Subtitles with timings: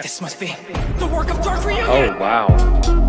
[0.00, 0.54] This must be
[1.00, 1.88] the work of Dark Reunion.
[1.88, 3.07] Oh wow.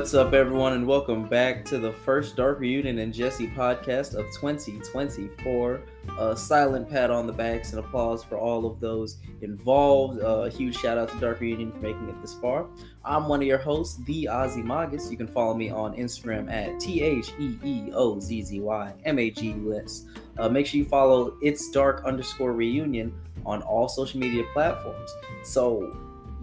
[0.00, 4.24] What's up, everyone, and welcome back to the first Dark Reunion and Jesse podcast of
[4.32, 5.82] 2024.
[6.18, 10.18] A silent pat on the backs and applause for all of those involved.
[10.22, 12.66] A huge shout out to Dark Reunion for making it this far.
[13.04, 15.10] I'm one of your hosts, the Ozzy Magus.
[15.10, 18.94] You can follow me on Instagram at T H E E O Z Z Y
[19.04, 20.06] M A G U S.
[20.38, 23.12] Uh, make sure you follow It's Dark underscore Reunion
[23.44, 25.10] on all social media platforms.
[25.44, 25.94] So,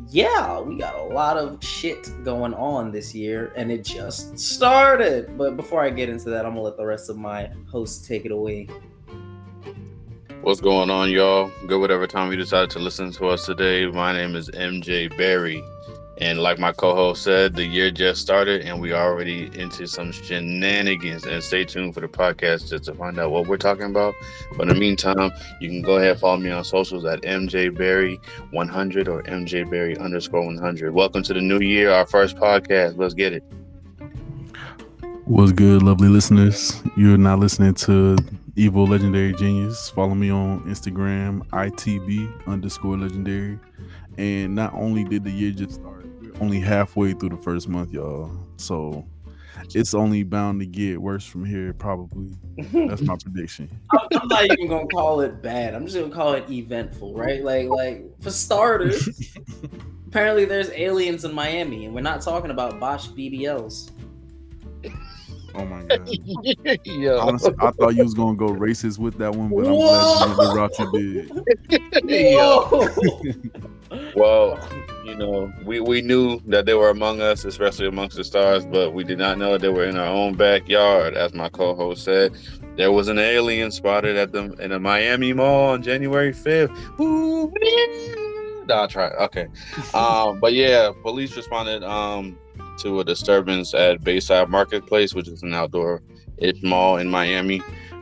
[0.10, 5.38] yeah, we got a lot of shit going on this year, and it just started.
[5.38, 8.26] But before I get into that, I'm gonna let the rest of my hosts take
[8.26, 8.68] it away.
[10.42, 11.52] What's going on, y'all?
[11.68, 13.86] Good whatever time you decided to listen to us today.
[13.88, 15.62] My name is MJ Barry.
[16.20, 21.26] And like my co-host said, the year just started and we already into some shenanigans.
[21.26, 24.16] And stay tuned for the podcast just to find out what we're talking about.
[24.56, 27.76] But in the meantime, you can go ahead and follow me on socials at MJ
[27.76, 30.92] Barry 100 or MJ Barry underscore 100.
[30.92, 32.98] Welcome to the new year, our first podcast.
[32.98, 33.44] Let's get it.
[35.26, 36.82] What's good, lovely listeners?
[36.96, 38.18] You're not listening to
[38.56, 39.92] Evil Legendary Genius.
[39.92, 43.60] Follow me on Instagram, ITB underscore legendary.
[44.18, 45.97] And not only did the year just start,
[46.40, 48.32] only halfway through the first month, y'all.
[48.58, 49.06] So
[49.74, 52.32] it's only bound to get worse from here, probably.
[52.58, 53.70] That's my prediction.
[53.92, 55.74] I'm, I'm not even gonna call it bad.
[55.74, 57.44] I'm just gonna call it eventful, right?
[57.44, 59.36] Like, like for starters,
[60.08, 63.92] apparently there's aliens in Miami, and we're not talking about botched BBLs.
[65.56, 66.08] Oh my god.
[66.86, 67.20] Yo.
[67.20, 70.38] Honestly, I thought you was gonna go racist with that one, but I'm glad you
[70.38, 72.32] went the route you did.
[72.32, 72.88] Yo.
[74.16, 74.60] Well,
[75.04, 78.94] you know, we, we knew that they were among us, especially amongst the stars, but
[78.94, 81.14] we did not know that they were in our own backyard.
[81.16, 82.36] As my co-host said,
[82.76, 86.72] there was an alien spotted at the in a Miami mall on January fifth.
[87.00, 87.52] Ooh,
[88.68, 89.10] nah, I'll try.
[89.12, 89.48] Okay,
[89.94, 92.38] um, but yeah, police responded um
[92.80, 96.02] to a disturbance at Bayside Marketplace, which is an outdoor
[96.38, 97.62] ish mall in Miami.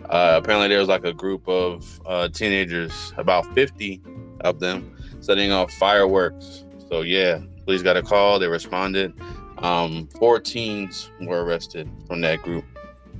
[0.09, 4.01] Uh, apparently, there was like a group of uh, teenagers, about 50
[4.41, 4.94] of them,
[5.25, 6.63] setting off fireworks.
[6.89, 8.39] So, yeah, police got a call.
[8.39, 9.13] They responded.
[9.57, 12.65] Um, four teens were arrested from that group.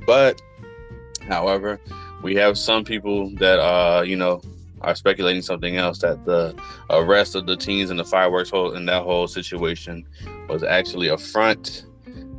[0.05, 0.41] But,
[1.27, 1.79] however,
[2.21, 4.41] we have some people that, uh, you know,
[4.81, 6.55] are speculating something else that the
[6.89, 10.05] arrest of the teens and the fireworks whole in that whole situation
[10.47, 11.85] was actually a front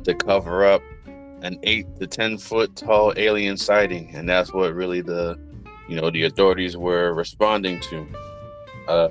[0.05, 0.81] to cover up
[1.41, 5.37] an eight to ten foot tall alien sighting, and that's what really the
[5.89, 8.07] you know the authorities were responding to.
[8.87, 9.09] Uh,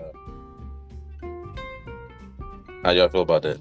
[2.87, 3.59] how y'all feel about that?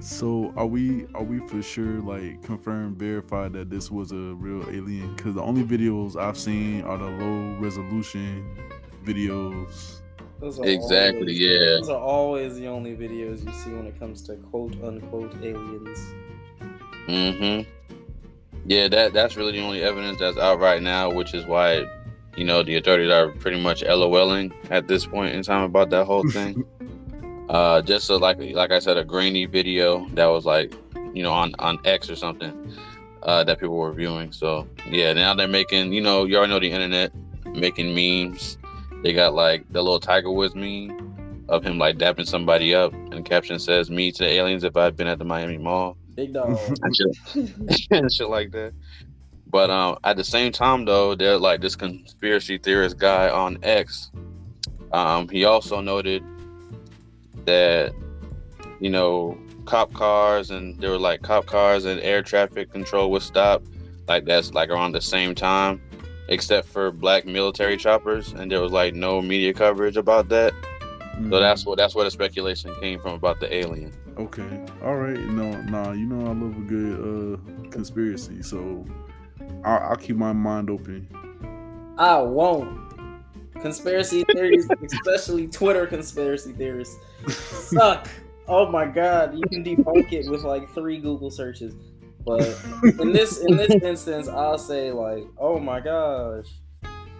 [0.00, 4.68] So are we are we for sure like confirmed verified that this was a real
[4.68, 5.14] alien?
[5.14, 8.44] Because the only videos I've seen are the low resolution
[9.04, 10.00] videos.
[10.42, 11.58] Exactly, always- yeah.
[11.78, 16.12] Those are always the only videos you see when it comes to quote unquote aliens.
[17.06, 17.70] Mm-hmm.
[18.66, 21.84] Yeah, that that's really the only evidence that's out right now, which is why,
[22.36, 26.04] you know, the authorities are pretty much LOLing at this point in time about that
[26.06, 26.64] whole thing.
[27.48, 30.74] uh, just so like like I said, a grainy video that was like,
[31.14, 32.74] you know, on on X or something,
[33.22, 34.32] uh, that people were viewing.
[34.32, 37.12] So yeah, now they're making, you know, you already know the internet
[37.54, 38.58] making memes.
[39.02, 43.12] They got like the little Tiger Woods meme of him like dapping somebody up, and
[43.12, 46.32] the caption says, "Me to the aliens if I've been at the Miami Mall." Big
[46.32, 46.58] dog.
[46.82, 48.72] and shit, and shit like that.
[49.52, 54.10] But um, at the same time, though, there's like this conspiracy theorist guy on X.
[54.92, 56.22] Um, he also noted
[57.46, 57.92] that
[58.80, 63.24] you know cop cars and there were like cop cars and air traffic control was
[63.24, 63.66] stopped
[64.08, 65.80] like that's like around the same time
[66.28, 70.52] except for black military choppers and there was like no media coverage about that
[71.30, 74.64] so that's what that's where the speculation came from about the alien okay.
[74.82, 75.18] All right.
[75.18, 75.92] No, nah.
[75.92, 78.84] You know I love a good uh conspiracy, so
[79.64, 81.08] I'll, I'll keep my mind open.
[81.98, 82.80] I won't.
[83.62, 86.98] Conspiracy theories, especially Twitter conspiracy theories,
[87.28, 88.08] suck.
[88.48, 91.74] Oh my god, you can debunk it with like three Google searches.
[92.24, 92.40] But
[93.00, 96.46] in this in this instance, I'll say like, oh my gosh,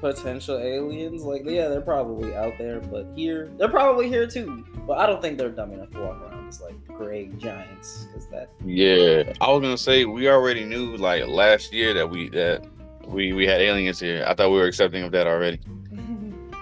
[0.01, 1.23] potential aliens.
[1.23, 4.65] Like, yeah, they're probably out there, but here they're probably here too.
[4.87, 8.29] But I don't think they're dumb enough to walk around aliens, like gray giants, because
[8.29, 12.67] that Yeah, I was gonna say we already knew like last year that we that
[13.07, 14.25] we we had aliens here.
[14.27, 15.61] I thought we were accepting of that already.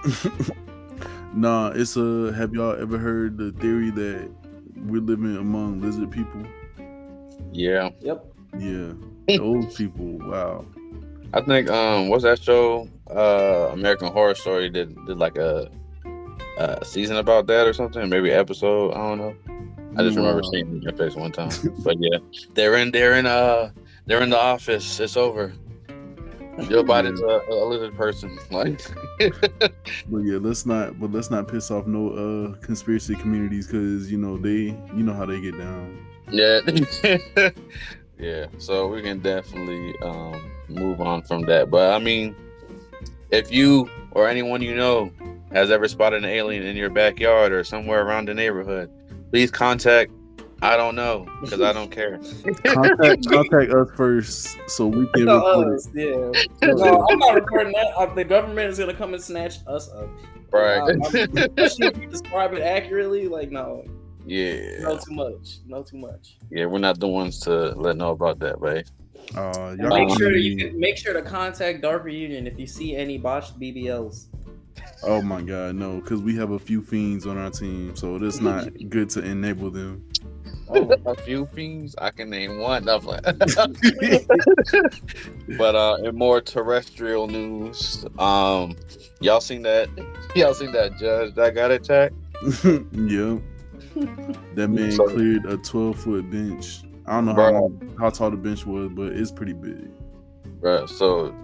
[1.33, 2.33] nah, it's a.
[2.33, 4.29] Have y'all ever heard the theory that
[4.75, 6.45] we're living among lizard people?
[7.51, 8.25] Yeah, Yep.
[8.57, 8.93] Yeah,
[9.37, 10.17] those people.
[10.19, 10.65] Wow.
[11.33, 12.89] I think um, what's that show?
[13.09, 15.69] Uh, American Horror Story did did like a
[16.57, 18.93] a season about that or something, maybe episode.
[18.93, 19.35] I don't know.
[19.97, 21.51] I just remember seeing it in face one time.
[21.83, 22.17] but yeah,
[22.53, 23.71] they're in they're in uh
[24.05, 24.99] they're in the office.
[24.99, 25.53] It's over.
[26.69, 28.37] Joe Biden's a, a lizard person.
[28.51, 28.81] Like,
[29.19, 30.99] But yeah, let's not.
[30.99, 35.13] But let's not piss off no uh conspiracy communities because you know they, you know
[35.13, 36.05] how they get down.
[36.29, 36.59] yeah,
[38.19, 38.45] yeah.
[38.57, 41.69] So we can definitely um move on from that.
[41.69, 42.35] But I mean,
[43.31, 45.11] if you or anyone you know
[45.51, 48.89] has ever spotted an alien in your backyard or somewhere around the neighborhood,
[49.31, 50.11] please contact.
[50.63, 52.19] I don't know because I don't care.
[52.65, 56.31] Contact, contact us first so we can No, report us, yeah.
[56.73, 57.93] No, I'm not recording that.
[57.97, 60.07] Uh, the government is gonna come and snatch us up.
[60.51, 60.77] Right.
[60.77, 63.83] I- I'm- especially if you describe it accurately, like no,
[64.25, 64.79] Yeah.
[64.81, 66.37] no too much, no too much.
[66.51, 68.87] Yeah, we're not the ones to let know about that, right?
[69.35, 72.67] Uh, y'all Make sure be- you can, make sure to contact Dark Reunion if you
[72.67, 74.27] see any botched BBLs.
[75.03, 78.41] Oh my god, no, because we have a few fiends on our team, so it's
[78.41, 80.03] not good to enable them.
[80.73, 82.85] Oh, a few things I can name one.
[85.57, 88.75] But uh, in more terrestrial news, um,
[89.19, 89.89] y'all seen that?
[90.35, 92.15] Y'all seen that judge that got attacked?
[92.63, 93.41] yep.
[94.55, 96.83] That man So- cleared a 12 foot bench.
[97.05, 97.61] I don't know how, Bro.
[97.61, 99.89] long, how tall the bench was, but it's pretty big.
[100.61, 100.87] Right.
[100.87, 101.35] So.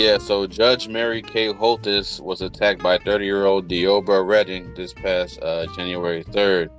[0.00, 4.94] Yeah, so Judge Mary Kay Holthus was attacked by 30 year old Deobra Redden this
[4.94, 6.70] past uh, January 3rd.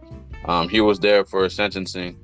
[0.49, 2.17] Um, he was there for sentencing.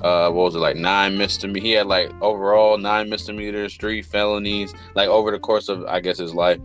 [0.00, 1.62] Uh, what was it like nine misdemeanors?
[1.62, 6.18] He had like overall nine misdemeanors, three felonies, like over the course of I guess
[6.18, 6.58] his life.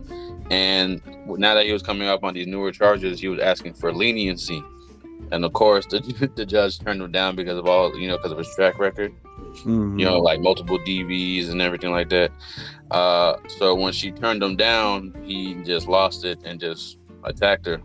[0.50, 3.92] And now that he was coming up on these newer charges, he was asking for
[3.92, 4.64] leniency.
[5.30, 6.00] And of course, the,
[6.34, 9.14] the judge turned him down because of all you know, because of his track record
[9.64, 9.98] Mhm.
[9.98, 12.30] you know, like multiple DVs and everything like that.
[12.90, 17.80] Uh, so when she turned him down, he just lost it and just attacked her,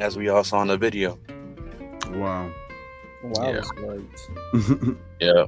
[0.00, 1.18] as we all saw in the video.
[2.12, 2.50] Wow.
[3.24, 3.52] Wow, Yeah.
[3.52, 4.96] that's right.
[5.20, 5.46] Yeah,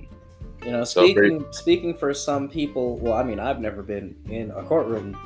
[0.64, 1.16] You know, So great.
[1.30, 5.16] speaking speaking for some people, well, I mean, I've never been in a courtroom,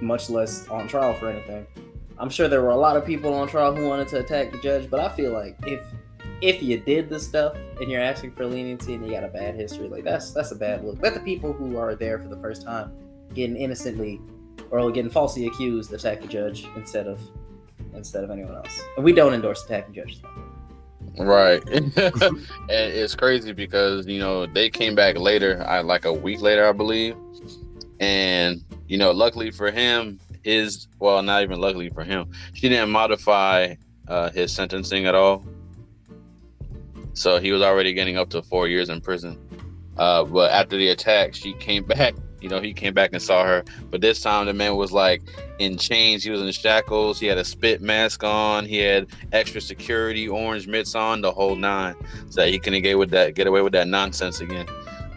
[0.00, 1.66] much less on trial for anything.
[2.20, 4.58] I'm sure there were a lot of people on trial who wanted to attack the
[4.58, 5.80] judge, but I feel like if
[6.40, 9.54] if you did the stuff and you're asking for leniency and you got a bad
[9.54, 11.00] history, like that's that's a bad look.
[11.02, 12.92] Let the people who are there for the first time
[13.34, 14.20] getting innocently
[14.70, 17.20] or getting falsely accused attack the judge instead of
[17.94, 18.80] instead of anyone else.
[18.96, 20.20] And we don't endorse attacking judges.
[21.18, 21.66] right.
[21.70, 21.92] and
[22.68, 26.72] it's crazy because you know they came back later, I like a week later, I
[26.72, 27.16] believe,
[28.00, 32.90] and you know, luckily for him, his well, not even luckily for him, she didn't
[32.90, 33.74] modify
[34.06, 35.44] uh, his sentencing at all.
[37.18, 39.36] So he was already getting up to four years in prison.
[39.96, 42.14] Uh, but after the attack, she came back.
[42.40, 43.64] You know, he came back and saw her.
[43.90, 45.22] But this time, the man was like
[45.58, 46.22] in chains.
[46.22, 47.18] He was in shackles.
[47.18, 48.64] He had a spit mask on.
[48.64, 51.96] He had extra security, orange mitts on, the whole nine,
[52.30, 54.68] so he couldn't get with that, get away with that nonsense again.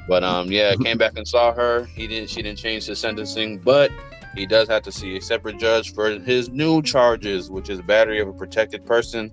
[0.08, 1.84] But um, yeah, came back and saw her.
[1.84, 2.32] He didn't.
[2.32, 3.92] She didn't change his sentencing, but
[4.36, 8.20] he does have to see a separate judge for his new charges, which is battery
[8.20, 9.32] of a protected person,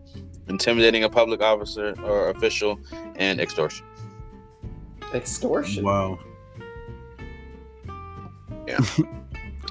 [0.48, 2.78] intimidating a public officer or official,
[3.16, 3.86] and extortion.
[5.14, 5.84] Extortion.
[5.84, 6.18] wow.
[8.66, 8.78] Yeah.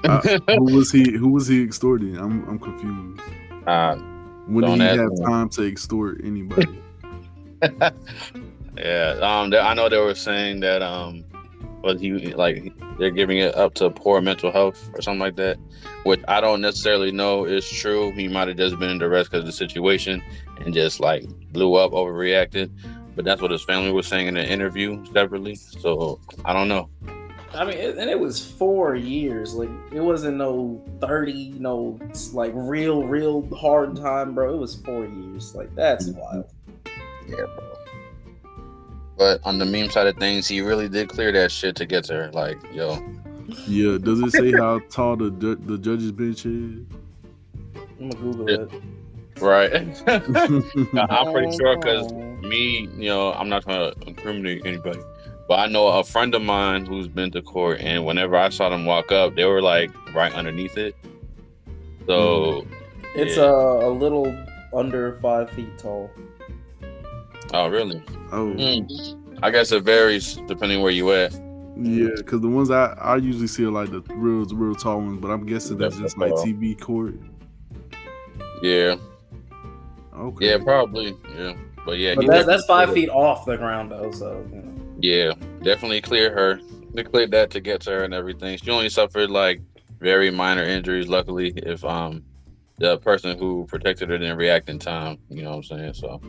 [0.04, 1.10] Uh, who was he?
[1.18, 2.16] Who was he extorting?
[2.16, 3.20] I'm I'm confused.
[3.66, 3.96] Uh,
[4.46, 5.24] When did he have me.
[5.26, 6.80] time to extort anybody?
[8.76, 11.24] yeah, um, I know they were saying that um,
[11.88, 15.58] was he like they're giving it up to poor mental health or something like that,
[16.04, 18.12] which I don't necessarily know is true.
[18.12, 20.22] He might have just been in duress because of the situation
[20.60, 22.70] and just like blew up, overreacted.
[23.16, 25.56] But that's what his family was saying in the interview separately.
[25.56, 26.88] So I don't know.
[27.54, 29.54] I mean, it, and it was four years.
[29.54, 31.98] Like it wasn't no thirty, no
[32.32, 34.54] like real, real hard time, bro.
[34.54, 35.54] It was four years.
[35.54, 36.20] Like that's mm-hmm.
[36.20, 36.52] wild.
[37.26, 37.77] Yeah, bro.
[39.18, 42.04] But on the meme side of things, he really did clear that shit to get
[42.04, 42.30] to her.
[42.32, 43.02] Like, yo,
[43.66, 43.98] yeah.
[43.98, 46.84] Does it say how tall the the judge's bench is?
[48.00, 48.76] I'm gonna Google Yeah.
[48.76, 49.42] it.
[49.42, 49.72] right?
[51.10, 55.00] I'm pretty sure because me, you know, I'm not trying to incriminate anybody,
[55.48, 58.68] But I know a friend of mine who's been to court, and whenever I saw
[58.68, 60.94] them walk up, they were like right underneath it.
[62.06, 62.64] So,
[63.16, 63.44] It's Yeah.
[63.44, 64.32] uh, a little
[64.72, 66.10] under five feet tall.
[67.54, 68.02] Oh really?
[68.32, 69.38] Oh, Mm.
[69.42, 71.32] I guess it varies depending where you at.
[71.76, 75.20] yeah, because the ones I I usually see are like the real real tall ones,
[75.20, 77.14] but I'm guessing that's just like TV court.
[78.62, 78.96] Yeah,
[80.16, 80.50] Okay.
[80.50, 81.14] yeah, probably.
[81.36, 81.52] Yeah,
[81.86, 84.74] but yeah, But that, that's five feet off the ground though, so you know.
[85.00, 86.60] Yeah, definitely clear her.
[86.94, 88.58] They cleared that to get to her and everything.
[88.58, 89.60] She only suffered like
[90.00, 91.06] very minor injuries.
[91.06, 92.24] Luckily, if um
[92.78, 95.94] the person who protected her didn't react in time, you know what I'm saying.
[95.94, 96.20] So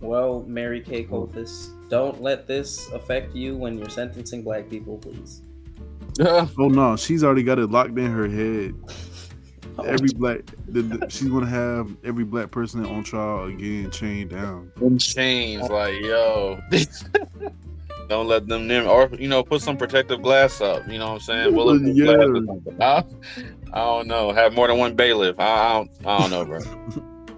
[0.00, 5.42] Well, Mary Kay Holthus, don't let this affect you when you're sentencing black people, please.
[6.18, 8.74] Oh no, she's already got it locked in her head.
[9.84, 14.72] Every black, the, the- she's gonna have every black person on trial again chained down.
[14.80, 16.58] in chains, like yo,
[18.08, 20.88] don't let them near, or you know, put some protective glass up.
[20.88, 21.54] You know what I'm saying?
[21.54, 22.16] Bulletproof Yeah.
[22.76, 23.04] glass.
[23.74, 24.32] I, I don't know.
[24.32, 25.38] Have more than one bailiff.
[25.38, 25.90] I, I don't.
[26.06, 26.60] I don't know, bro.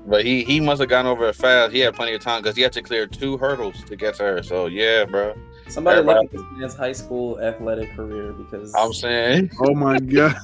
[0.09, 1.73] But he he must have gone over it fast.
[1.73, 4.23] He had plenty of time because he had to clear two hurdles to get to
[4.25, 4.43] her.
[4.43, 5.35] So yeah, bro.
[5.69, 9.99] Somebody look Everybody- at this man's high school athletic career because I'm saying, Oh my
[10.00, 10.35] god.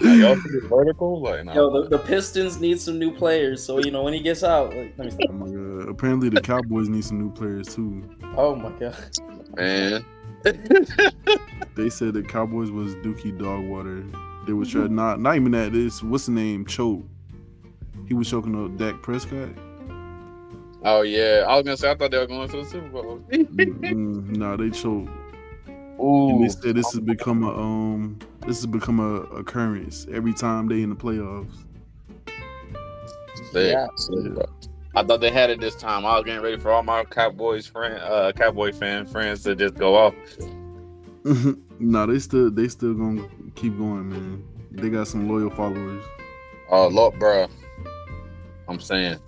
[0.00, 1.54] y'all think vertical, like no.
[1.54, 3.64] yo, the, the Pistons need some new players.
[3.64, 5.30] So you know when he gets out, like, let me stop.
[5.30, 5.88] oh my god.
[5.88, 8.02] Apparently the Cowboys need some new players too.
[8.36, 8.96] Oh my god.
[9.56, 10.04] man.
[11.74, 14.04] They said the Cowboys was Dookie Dogwater.
[14.46, 15.72] They was trying not not even that.
[15.72, 16.66] This what's the name?
[16.66, 17.02] Choke.
[18.06, 19.50] He was choking up Dak Prescott.
[20.84, 23.20] oh yeah, I was gonna say I thought they were going to the Super Bowl.
[23.30, 25.10] Mm, no, they choked.
[25.66, 30.34] And Ooh, they said this has become a um this has become a occurrence every
[30.34, 31.64] time they in the playoffs.
[33.52, 33.86] sick, Yeah.
[34.94, 36.04] I thought they had it this time.
[36.04, 39.74] I was getting ready for all my Cowboys friend, uh, Cowboy fan friends to just
[39.74, 40.14] go off.
[41.78, 44.44] no, they still they still gonna keep going, man.
[44.72, 46.04] They got some loyal followers.
[46.68, 47.46] Oh, Lord, bro.
[48.72, 49.18] I'm saying.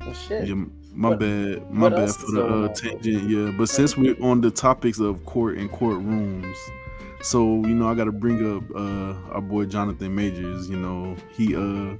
[0.00, 0.48] Well, shit.
[0.48, 0.54] Yeah,
[0.94, 3.28] my What- bad, my bad for the uh, tangent.
[3.28, 6.56] Yeah, but since we're on the topics of court and courtrooms,
[7.22, 10.68] so you know I got to bring up uh, our boy Jonathan Majors.
[10.70, 11.96] You know he uh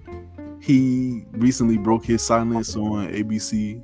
[0.60, 3.82] he recently broke his silence on ABC,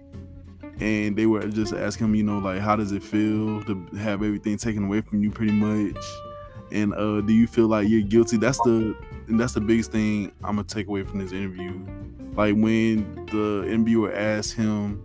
[0.80, 4.22] and they were just asking him, you know, like how does it feel to have
[4.22, 5.96] everything taken away from you, pretty much.
[6.72, 8.36] And uh, do you feel like you're guilty?
[8.36, 8.96] That's the
[9.28, 11.78] and that's the biggest thing I'm gonna take away from this interview.
[12.34, 15.02] Like when the interviewer asked him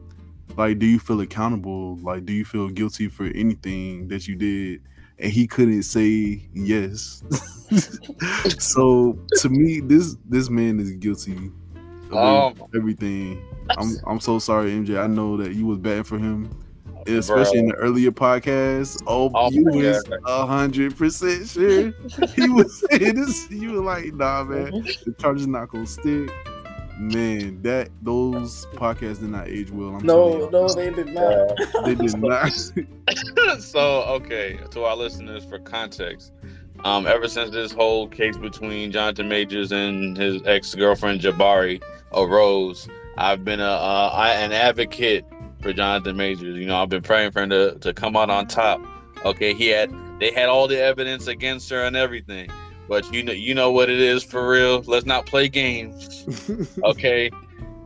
[0.58, 1.98] like do you feel accountable?
[1.98, 4.82] Like do you feel guilty for anything that you did?
[5.20, 7.24] And he couldn't say yes.
[8.60, 11.52] So to me this this man is guilty
[12.12, 12.68] of Oh.
[12.76, 13.42] everything.
[13.78, 16.50] I'm i'm so sorry mj i know that you was batting for him
[17.08, 21.94] especially in the earlier podcast oh, Oh you my was a hundred percent sure
[22.36, 26.30] he was saying this you were like nah man the charge is not gonna stick.
[27.00, 29.96] Man, that those podcasts did not age well.
[29.96, 31.58] I'm No, no, they did not.
[31.84, 32.52] they did not.
[33.60, 36.32] so okay to our listeners for context
[36.84, 41.82] um ever since this whole case between jonathan majors and his ex-girlfriend jabbari
[42.14, 45.26] arose i've been a uh, I, an advocate
[45.62, 46.58] for jonathan majors.
[46.58, 48.82] You know i've been praying for him to, to come out on top.
[49.26, 52.50] Okay he had they had all the evidence against her and everything.
[52.88, 54.82] But you know you know what it is for real.
[54.82, 56.26] Let's not play games.
[56.84, 57.32] Okay?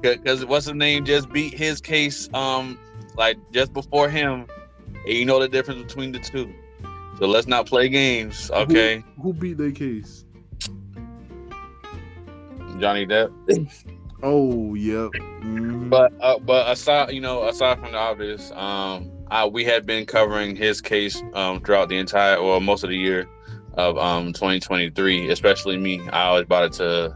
[0.02, 1.06] Because what's his name?
[1.06, 2.78] Just beat his case um
[3.16, 4.48] like just before him.
[5.06, 6.54] And you know the difference between the two.
[7.20, 9.04] So let's not play games okay?
[9.22, 10.26] Who beat their case?
[12.80, 13.32] johnny depp
[14.24, 15.12] Oh, yep.
[15.44, 15.90] Mhm.
[15.90, 20.06] but uh, but aside you know aside from the obvious um I, we had been
[20.06, 23.28] covering his case um throughout the entire or most of the year
[23.76, 26.02] of um 2023 especially me.
[26.10, 27.16] I always brought it to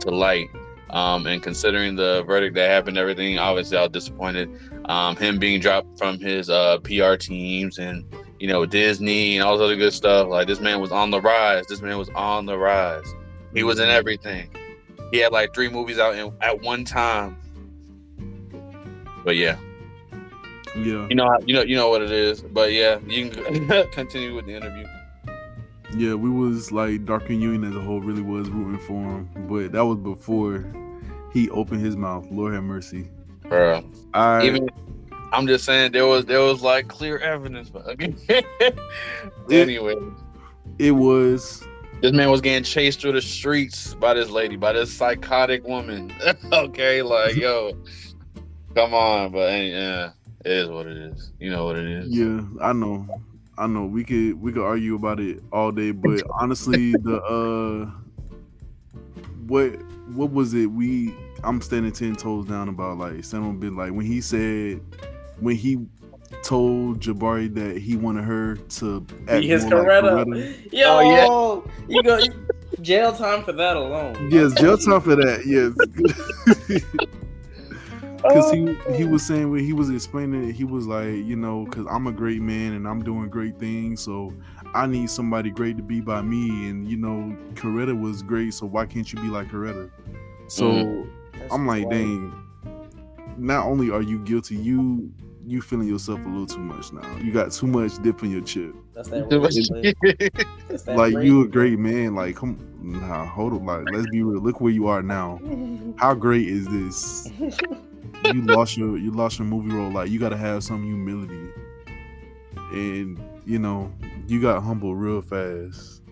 [0.00, 0.48] to light.
[0.90, 4.48] Um and considering the verdict that happened everything obviously i was disappointed.
[4.86, 8.04] Um him being dropped from his uh pr teams and
[8.40, 11.20] you know disney and all this other good stuff like this man was on the
[11.20, 11.66] rise.
[11.66, 13.06] This man was on the rise.
[13.54, 14.50] He was in everything
[15.10, 17.36] he had like three movies out in, at one time
[19.24, 19.56] but yeah
[20.76, 23.88] yeah, you know how- you know you know what it is but yeah you can
[23.92, 24.86] continue with the interview
[25.96, 26.14] yeah.
[26.14, 29.84] We was like Dark Reunion as a whole really was rooting for him, but that
[29.84, 30.64] was before
[31.32, 32.24] he opened his mouth.
[32.30, 33.08] Lord have mercy.
[33.48, 33.82] bro
[34.14, 34.68] I even
[35.32, 37.70] I'm just saying there was there was like clear evidence.
[37.70, 37.88] But
[39.50, 39.96] anyway,
[40.78, 41.66] it was
[42.00, 46.12] this man was getting chased through the streets by this lady, by this psychotic woman.
[46.52, 47.72] okay, like yo,
[48.74, 50.10] Come on, but yeah,
[50.44, 51.32] it is what it is.
[51.40, 52.08] You know what it is.
[52.08, 53.06] Yeah, I know.
[53.58, 53.84] I know.
[53.84, 57.90] We could we could argue about it all day, but honestly, the uh
[59.46, 59.70] what
[60.14, 60.66] what was it?
[60.66, 64.80] We I'm standing ten toes down about like someone been like when he said
[65.40, 65.78] when he
[66.42, 70.24] told Jabbari that he wanted her to act Be his more like Coretta.
[70.24, 70.72] Coretta.
[70.72, 70.86] Yo,
[71.30, 72.20] Oh, you go
[72.80, 74.30] jail time for that alone.
[74.30, 75.42] Yes, jail time for that.
[75.46, 76.82] Yes.
[78.22, 81.64] Because he he was saying when he was explaining it, he was like, you know,
[81.64, 84.32] because I'm a great man and I'm doing great things, so
[84.74, 86.68] I need somebody great to be by me.
[86.68, 89.90] And you know, Coretta was great, so why can't you be like Coretta?
[90.48, 91.10] So Mhm.
[91.50, 91.92] I'm like, wild.
[91.92, 92.32] dang.
[93.38, 95.10] Not only are you guilty, you
[95.50, 97.16] you feeling yourself a little too much now.
[97.18, 98.74] You got too much dip in your chip.
[98.94, 99.28] That's that.
[100.68, 102.14] That's that like you a great man.
[102.14, 103.62] Like come, nah, hold up.
[103.62, 104.40] Like let's be real.
[104.40, 105.40] Look where you are now.
[105.96, 107.30] How great is this?
[108.24, 109.90] you lost your you lost your movie role.
[109.90, 111.50] Like you got to have some humility,
[112.72, 113.92] and you know
[114.28, 116.02] you got humble real fast.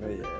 [0.00, 0.39] But yeah.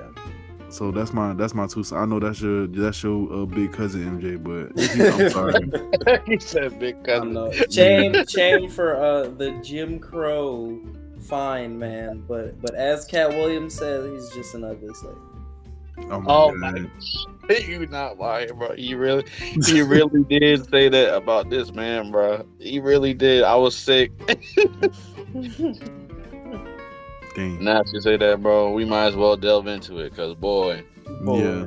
[0.70, 1.82] So that's my that's my two.
[1.82, 1.92] cents.
[2.00, 6.20] I know that's your that's your uh, big cousin MJ, but I'm sorry.
[6.26, 7.32] he said big cousin.
[7.32, 7.52] know.
[7.70, 10.80] Shame, shame for uh the Jim Crow
[11.20, 15.16] fine man, but but as Katt Williams said, he's just an ugly slave.
[16.10, 16.90] Oh my Oh god.
[17.48, 18.72] my, you not lying, bro.
[18.72, 19.24] You really,
[19.66, 22.46] he really did say that about this man, bro.
[22.58, 23.42] He really did.
[23.42, 24.12] I was sick.
[27.34, 27.62] Dang.
[27.62, 30.82] Now if you say that, bro, we might as well delve into it, cause boy,
[31.24, 31.66] Yeah,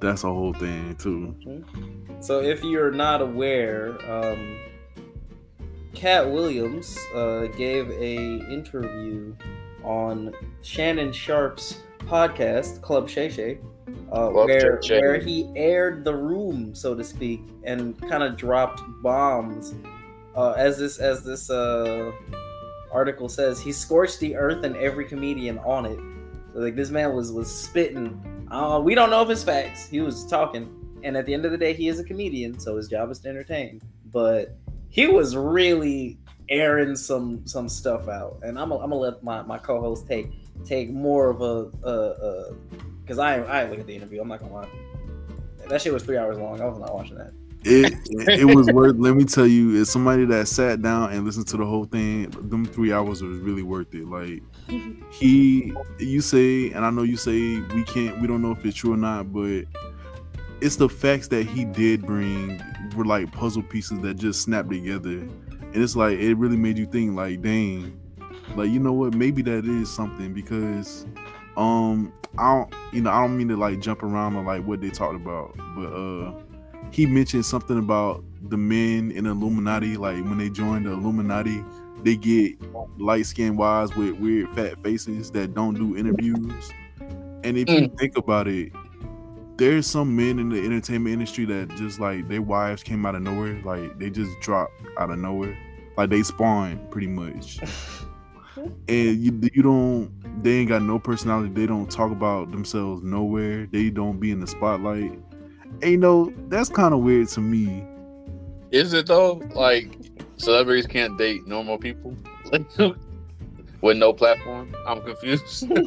[0.00, 1.34] that's a whole thing too.
[2.20, 4.58] So if you're not aware, um,
[5.94, 8.16] Katt Williams uh, gave a
[8.52, 9.34] interview
[9.82, 10.32] on
[10.62, 13.58] Shannon Sharpe's podcast, Club Shay Shay,
[14.12, 15.00] uh, where Shay Shay.
[15.00, 19.74] where he aired the room, so to speak, and kind of dropped bombs.
[20.36, 22.12] Uh, as this as this uh,
[22.92, 25.98] article says, he scorched the earth and every comedian on it.
[26.52, 28.46] So like this man was was spitting.
[28.50, 29.86] Uh, we don't know if it's facts.
[29.86, 32.76] He was talking, and at the end of the day, he is a comedian, so
[32.76, 33.80] his job is to entertain.
[34.10, 34.56] But
[34.88, 39.42] he was really airing some some stuff out, and I'm gonna I'm gonna let my,
[39.42, 40.32] my co-host take
[40.64, 42.54] take more of a
[43.02, 44.20] because I I look at the interview.
[44.20, 44.68] I'm not gonna lie.
[45.68, 46.60] That shit was three hours long.
[46.62, 47.32] I was not watching that.
[47.64, 47.94] It
[48.28, 48.96] it was worth.
[48.98, 52.30] Let me tell you, as somebody that sat down and listened to the whole thing,
[52.48, 54.06] them three hours was really worth it.
[54.06, 54.42] Like
[55.10, 58.76] he, you say, and I know you say we can't, we don't know if it's
[58.76, 59.64] true or not, but
[60.60, 62.60] it's the facts that he did bring
[62.96, 66.86] were like puzzle pieces that just snapped together, and it's like it really made you
[66.86, 67.98] think, like, dang,
[68.54, 71.06] like you know what, maybe that is something because,
[71.56, 74.80] um, I don't, you know, I don't mean to like jump around on like what
[74.80, 76.32] they talked about, but uh
[76.92, 81.62] he mentioned something about the men in Illuminati, like when they join the Illuminati,
[82.02, 82.56] they get
[82.98, 86.70] light skinned wives with weird fat faces that don't do interviews.
[87.44, 87.98] And if you mm.
[87.98, 88.72] think about it,
[89.56, 93.22] there's some men in the entertainment industry that just like their wives came out of
[93.22, 95.58] nowhere, like they just dropped out of nowhere,
[95.96, 97.58] like they spawned pretty much.
[98.88, 101.52] and you you don't they ain't got no personality.
[101.52, 103.66] They don't talk about themselves nowhere.
[103.66, 105.18] They don't be in the spotlight.
[105.82, 107.84] You know, that's kind of weird to me.
[108.70, 109.34] is it though?
[109.54, 109.96] Like
[110.36, 112.14] celebrities can't date normal people
[113.80, 114.74] with no platform.
[114.86, 115.70] I'm confused.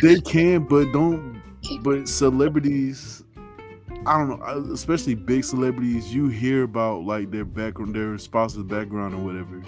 [0.00, 1.42] They can, but don't.
[1.82, 3.22] But celebrities,
[4.06, 8.62] I don't know, uh, especially big celebrities, you hear about like their background, their spouse's
[8.62, 9.62] background or whatever.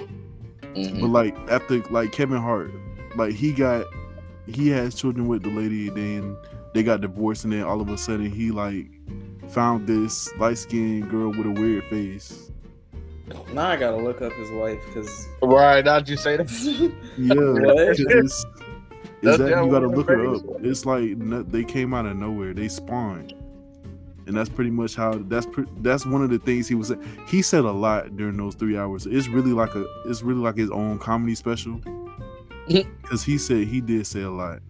[0.74, 1.00] Mhm.
[1.02, 2.72] But like after like Kevin Hart,
[3.16, 3.84] like he got
[4.46, 6.38] he has children with the lady, then
[6.72, 8.86] they got divorced, and then all of a sudden he like
[9.50, 12.50] found this light skinned girl with a weird face.
[13.52, 15.86] Now I gotta look up his wife because Right?
[15.86, 16.50] How'd you say that?
[17.18, 17.78] Yeah, What?
[17.88, 18.44] it's, it's
[19.22, 20.42] that that you gotta look her face.
[20.42, 20.64] up.
[20.64, 22.52] It's like they came out of nowhere.
[22.52, 23.32] They spawned,
[24.26, 25.14] and that's pretty much how.
[25.14, 26.88] That's pre- that's one of the things he was.
[26.88, 27.02] saying.
[27.26, 29.06] He said a lot during those three hours.
[29.06, 29.86] It's really like a.
[30.04, 31.80] It's really like his own comedy special.
[32.66, 34.60] Because he said he did say a lot.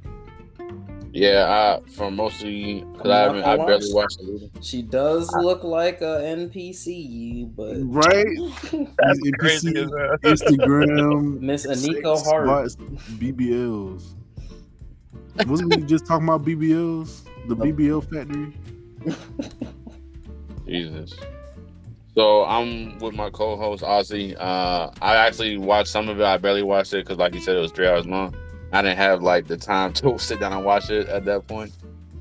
[1.16, 4.50] Yeah, I for mostly because I I'm haven't, I barely watched the movie.
[4.61, 8.27] she does look like a NPC, but Right?
[8.98, 10.33] That's These crazy NPC as hell.
[10.33, 11.40] Instagram.
[11.40, 12.48] Miss Eniko sex Hart.
[13.18, 14.14] BBLs.
[15.46, 17.22] Wasn't we just talking about BBLs?
[17.46, 18.53] The BBL factory?
[20.66, 21.12] Jesus.
[22.16, 24.35] So I'm with my co-host Ozzy.
[24.38, 26.24] Uh, I actually watched some of it.
[26.24, 28.35] I barely watched it because, like you said, it was three hours long.
[28.75, 31.73] I didn't have like the time to sit down and watch it at that point.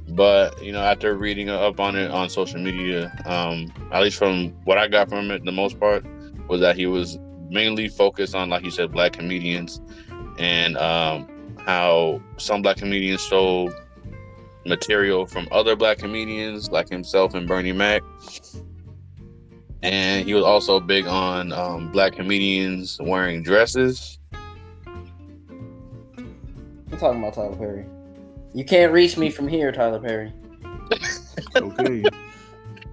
[0.09, 4.49] But you know, after reading up on it on social media, um, at least from
[4.63, 6.05] what I got from it, the most part
[6.47, 7.17] was that he was
[7.49, 9.81] mainly focused on, like you said, black comedians
[10.37, 11.27] and um,
[11.65, 13.71] how some black comedians stole
[14.65, 18.03] material from other black comedians like himself and Bernie Mac.
[19.81, 24.19] And he was also big on um, black comedians wearing dresses.
[27.03, 27.85] I'm talking about Tyler Perry.
[28.53, 30.31] You can't reach me from here, Tyler Perry.
[31.55, 32.03] Okay.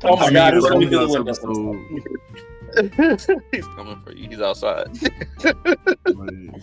[0.02, 3.42] Oh my God, you who's on coming through the window?
[3.52, 4.30] He's coming for you.
[4.30, 4.88] He's outside.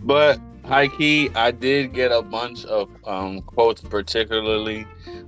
[0.00, 4.86] But high key, I did get a bunch of um, quotes, particularly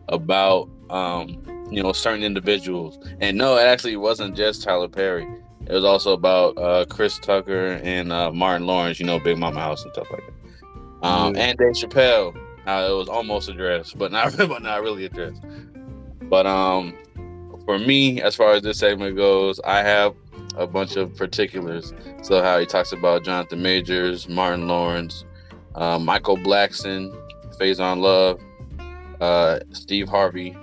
[0.08, 2.98] about um, you know certain individuals.
[3.20, 5.28] And no, it actually wasn't just Tyler Perry.
[5.66, 8.98] It was also about uh, Chris Tucker and uh, Martin Lawrence.
[8.98, 10.37] You know, Big Mama House and stuff like that.
[11.02, 11.42] Um, Yeah.
[11.42, 12.36] And Dave Chappelle.
[12.64, 15.42] How it was almost addressed, but not but not really addressed.
[16.24, 16.94] But um,
[17.64, 20.14] for me, as far as this segment goes, I have
[20.56, 21.94] a bunch of particulars.
[22.22, 25.24] So how he talks about Jonathan Majors, Martin Lawrence,
[25.76, 27.14] uh, Michael Blackson,
[27.58, 28.40] Faizon Love,
[29.20, 30.56] uh, Steve Harvey,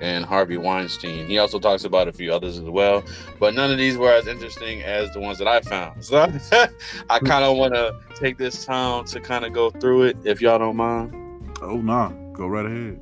[0.00, 1.26] and Harvey Weinstein.
[1.26, 3.02] He also talks about a few others as well,
[3.40, 6.02] but none of these were as interesting as the ones that I found.
[6.04, 6.16] So
[7.10, 10.40] I kind of want to take this time to kind of go through it, if
[10.40, 11.14] y'all don't mind.
[11.62, 13.00] oh nah, go right ahead.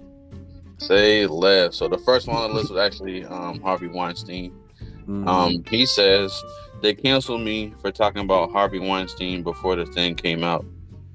[0.79, 1.75] Say left.
[1.75, 4.53] So the first one on the list was actually um, Harvey Weinstein.
[5.09, 5.27] Mhm.
[5.27, 6.43] Um, he says
[6.83, 10.65] they canceled me for talking about Harvey Weinstein before the thing came out,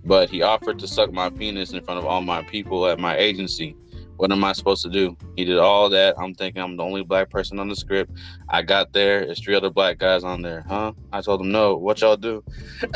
[0.06, 3.18] but he offered to suck my penis in front of all my people at my
[3.18, 3.76] agency.
[4.20, 5.16] What am I supposed to do?
[5.38, 6.14] He did all that.
[6.20, 8.12] I'm thinking I'm the only black person on the script.
[8.50, 9.22] I got there.
[9.22, 10.92] It's three other black guys on there, huh?
[11.14, 11.78] I told him no.
[11.78, 12.44] What y'all do?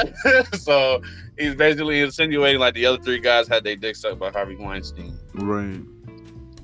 [0.53, 1.01] so
[1.37, 5.17] he's basically insinuating like the other three guys had their dick sucked by Harvey Weinstein.
[5.35, 5.79] right.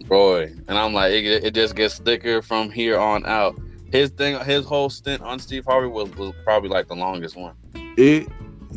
[0.09, 3.57] Boy, and I'm like, it, it just gets thicker from here on out.
[3.93, 7.55] His thing, his whole stint on Steve Harvey was, was probably like the longest one.
[7.95, 8.27] It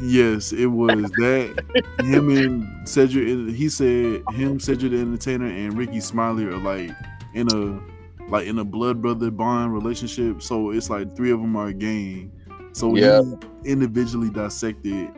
[0.03, 3.55] yes, it was that him and Cedric.
[3.55, 6.91] He said him, Cedric the Entertainer, and Rickey Smiley are like
[7.35, 7.81] in a
[8.29, 10.43] like in a blood brother bond relationship.
[10.43, 12.33] So it's like three of them are a gang.
[12.73, 13.21] So Yeah.
[13.65, 15.11] he individually dissected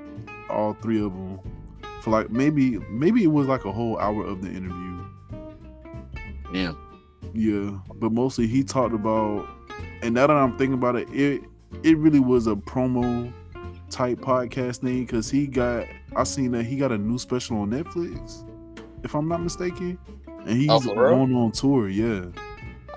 [0.51, 1.38] all three of them
[2.03, 5.05] for like maybe maybe it was like a whole hour of the interview.
[6.53, 6.75] Yeah,
[7.33, 9.49] Yeah, but mostly he talked about,
[10.03, 11.42] and now that I'm thinking about it, it
[11.83, 13.33] it really was a promo
[13.94, 17.70] type podcast thing because he got I seen that he got a new special on
[17.70, 18.44] Netflix,
[19.04, 21.88] if I'm not mistaken, and he's Oh, going on tour.
[21.88, 22.24] Yeah,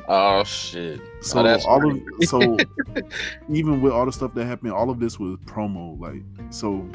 [0.09, 0.99] Oh shit.
[1.21, 2.57] so Oh, that's all of so
[3.49, 5.99] even with all the stuff that happened, all of this was promo.
[5.99, 6.89] Like so,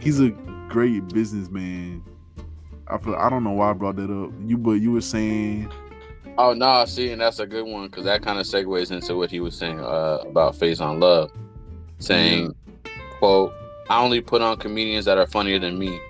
[0.00, 0.30] he's a
[0.68, 2.02] great businessman.
[2.88, 4.30] I feel I don't know why I brought that up.
[4.46, 5.70] You but you were saying
[6.38, 9.16] Oh no, I see, and that's a good one because that kind of segues into
[9.16, 11.30] what he was saying uh, about Faizon Love,
[11.98, 12.54] saying,
[13.22, 13.54] "quote
[13.88, 16.00] I only put on comedians that are funnier than me.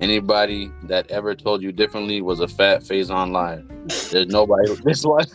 [0.00, 3.64] Anybody that ever told you differently was a fat Faizon liar.
[4.10, 4.74] There's nobody.
[4.82, 5.26] This one,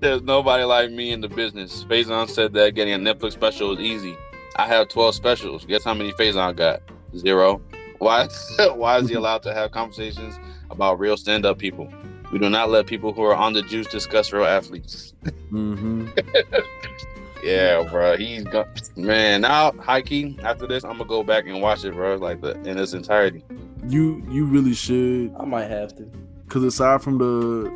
[0.00, 1.84] there's nobody like me in the business.
[1.84, 4.16] Faizon said that getting a Netflix special is easy.
[4.56, 5.64] I have 12 specials.
[5.64, 6.80] Guess how many Faizon got?
[7.16, 7.60] Zero.
[7.98, 8.28] Why?
[8.74, 10.38] Why is he allowed to have conversations
[10.70, 11.88] about real stand-up people?
[12.32, 15.14] We do not let people who are on the juice discuss real athletes.
[15.50, 16.08] hmm
[17.42, 18.16] Yeah, bro.
[18.16, 19.42] He's got man.
[19.42, 20.38] Now, high key.
[20.42, 22.16] After this, I'm gonna go back and watch it, bro.
[22.16, 23.44] Like the in its entirety.
[23.86, 26.10] you you really should I might have to.
[26.48, 27.72] Cause aside from the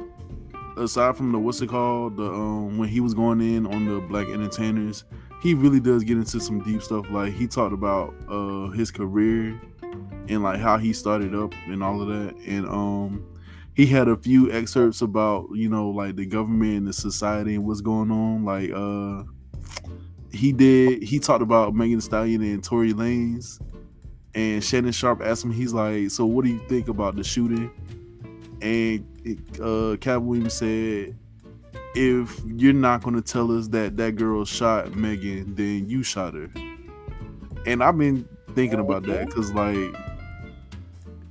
[0.77, 4.01] aside from the what's it called the um when he was going in on the
[4.01, 5.05] black entertainers,
[5.43, 7.07] he really does get into some deep stuff.
[7.11, 9.61] Like he talked about uh his career
[10.29, 12.35] and like how he started up and all of that.
[12.47, 13.27] And um
[13.75, 17.65] he had a few excerpts about you know like the government and the society and
[17.65, 18.45] what's going on.
[18.45, 19.25] Like uh
[20.33, 23.61] he did he talked about Megan Thee Stallion and Tory Lanez.
[24.35, 27.71] And Shannon Sharpe asked him, he's like, so what do you think about the shooting?
[28.63, 29.05] and
[29.61, 31.17] uh Katt Williams said
[31.95, 36.35] if you're not going to tell us that that girl shot Megan then you shot
[36.35, 36.49] her
[37.67, 39.95] and I've been thinking about that because like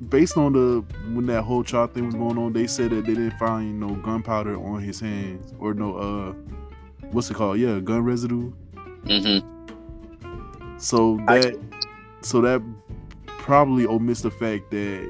[0.10, 0.84] based on the
[1.14, 3.96] when that whole trial thing was going on they said that they didn't find no
[3.96, 6.34] gunpowder on his hands or no uh
[7.12, 8.52] what's it called yeah gun residue
[9.06, 10.78] Mm-hmm.
[10.78, 11.60] so that
[12.22, 12.62] so that
[13.28, 15.10] probably omits the fact that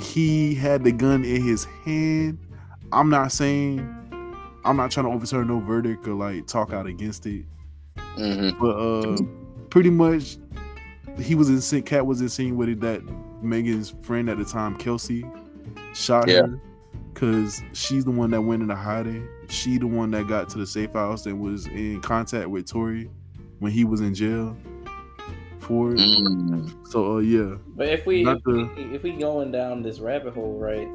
[0.00, 2.38] he had the gun in his hand.
[2.92, 3.80] I'm not saying
[4.64, 7.44] I'm not trying to overturn no verdict or like talk out against it,
[8.16, 8.58] Mm-hmm.
[8.60, 9.16] but uh
[9.70, 10.36] pretty much
[11.18, 13.02] he was in Katt was insinuating that
[13.42, 15.24] Megan's friend at the time, Kelsey,
[15.94, 16.42] shot Yeah.
[16.42, 16.60] her.
[17.12, 19.26] because she's the one that went into hiding.
[19.52, 23.10] She the one that got to the safe house and was in contact with Tory
[23.58, 24.56] when he was in jail
[25.58, 25.98] for it.
[25.98, 26.88] Mm.
[26.88, 30.32] So uh, yeah, But if we Not if, we if we going down this rabbit
[30.32, 30.88] hole, right?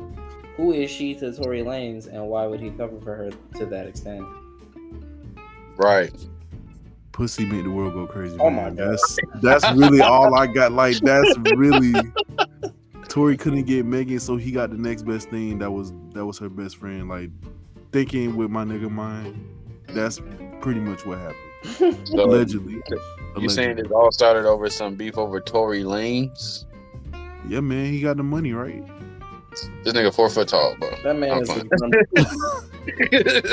[0.55, 3.85] Who is she to Tory Lanez, and why would he cover for her to that
[3.85, 4.25] extent?
[5.77, 6.11] Right.
[7.11, 8.37] pussy make the world go crazy.
[8.39, 8.75] Oh man.
[8.75, 8.89] my God.
[8.89, 10.71] That's that's really all I got.
[10.71, 11.93] Like that's really.
[13.07, 15.59] Tory couldn't get Megan, so he got the next best thing.
[15.59, 17.07] That was that was her best friend.
[17.07, 17.29] Like
[17.91, 19.43] thinking with my nigga mind.
[19.89, 20.19] That's
[20.61, 21.37] pretty much what happened.
[22.07, 22.73] So Allegedly.
[23.39, 23.83] you saying Allegedly.
[23.83, 26.65] it all started over some beef over Tory Lanez?
[27.47, 28.83] Yeah, man, he got the money, right?
[29.83, 30.89] This nigga four foot tall, bro.
[31.03, 31.69] That man I'm is a fine.
[32.15, 32.69] dumb-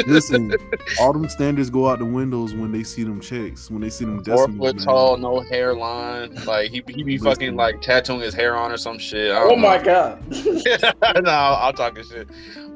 [0.06, 0.54] Listen,
[1.00, 4.04] all them standards go out the windows when they see them checks, when they see
[4.04, 4.58] them Four decimals.
[4.70, 4.84] foot man.
[4.84, 6.34] tall, no hairline.
[6.44, 9.30] Like he he be fucking like tattooing his hair on or some shit.
[9.32, 10.22] Oh don't my god!
[11.22, 12.28] no, I'm talking shit.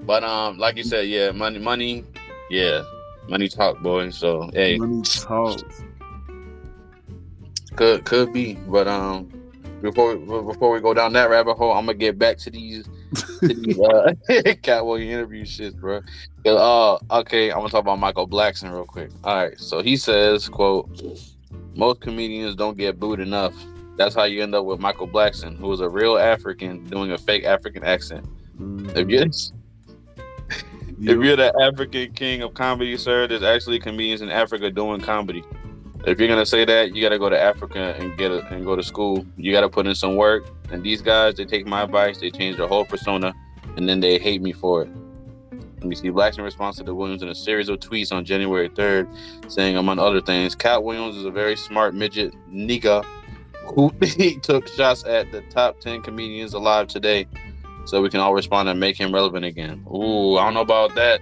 [0.07, 2.05] But um, like you said, yeah, money, money,
[2.51, 2.83] yeah,
[3.29, 4.11] money talk, boy.
[4.11, 5.61] So hey, Money talk.
[7.77, 9.29] could could be, but um,
[9.83, 12.87] before we, before we go down that rabbit hole, I'm gonna get back to these
[13.43, 14.13] uh,
[14.99, 16.01] interview shit, bro.
[16.45, 19.11] Uh, okay, I'm gonna talk about Michael Blackson real quick.
[19.25, 20.89] All right, so he says, "quote
[21.75, 23.55] Most comedians don't get booed enough.
[23.97, 27.19] That's how you end up with Michael Blackson, who is a real African doing a
[27.19, 28.27] fake African accent.
[28.95, 29.19] If you
[31.01, 31.13] Yeah.
[31.13, 35.45] if you're the African king of comedy, sir, there's actually comedians in Africa doing comedy.
[36.09, 38.75] If you're gonna say that, you gotta go to Africa and get a, and go
[38.75, 39.27] to school.
[39.37, 40.49] You gotta put in some work.
[40.71, 43.35] And these guys, they take my advice, they change their whole persona,
[43.77, 44.91] and then they hate me for it.
[45.53, 46.09] Let me see.
[46.09, 49.99] Blackson responds to the Williams in a series of tweets on January 3rd, saying, among
[49.99, 53.05] other things, Katt Williams is a very smart midget nigga
[53.75, 53.91] who
[54.43, 57.27] took shots at the top 10 comedians alive today
[57.85, 59.85] so we can all respond and make him relevant again.
[59.95, 61.21] Ooh, I don't know about that,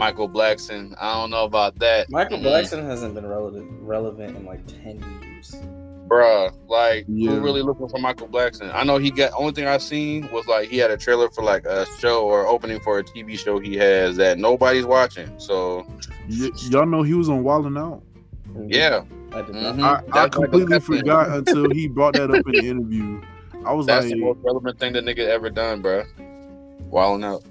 [0.00, 0.94] Michael Blackson.
[1.00, 2.44] I don't know about that, Michael Mm-mm.
[2.44, 5.54] Blackson hasn't been relevant relevant in like ten years.
[6.08, 6.52] bruh.
[6.68, 7.30] Like, Yeah.
[7.32, 8.70] who really looking for Michael Blackson?
[8.74, 9.30] I know he got.
[9.36, 12.46] Only thing I've seen was like he had a trailer for like a show or
[12.48, 15.30] opening for a TV show he has that nobody's watching.
[15.38, 15.86] So
[16.28, 18.02] Y- y'all know he was on Wildin' Out.
[18.66, 19.76] yeah, I did not.
[19.76, 20.12] Mhm.
[20.14, 20.98] I, I completely Blackson.
[20.98, 23.20] forgot until he brought that up in the interview.
[23.66, 26.06] I was that's like, the most relevant thing the nigga ever done, bruh.
[26.88, 27.44] Wilding out.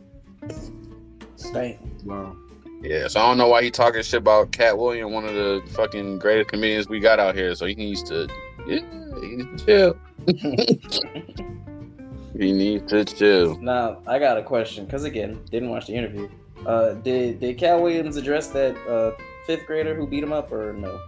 [1.54, 1.78] Damn.
[2.10, 2.36] Wow.
[2.82, 5.62] Yeah, so I don't know why he talking shit about Katt Williams, one of the
[5.74, 7.54] fucking greatest comedians we got out here.
[7.54, 8.28] So he needs to,
[8.66, 8.80] yeah,
[9.22, 9.98] he needs to chill.
[12.38, 13.60] he needs to chill.
[13.60, 16.30] Now I got a question because again, didn't watch the interview.
[16.66, 19.12] Uh, did did Katt Williams address that uh,
[19.46, 21.00] fifth grader who beat him up or no?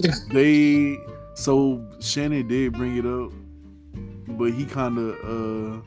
[0.32, 0.98] They
[1.34, 3.32] so Shannon did bring it up,
[4.36, 5.80] but he kind of uh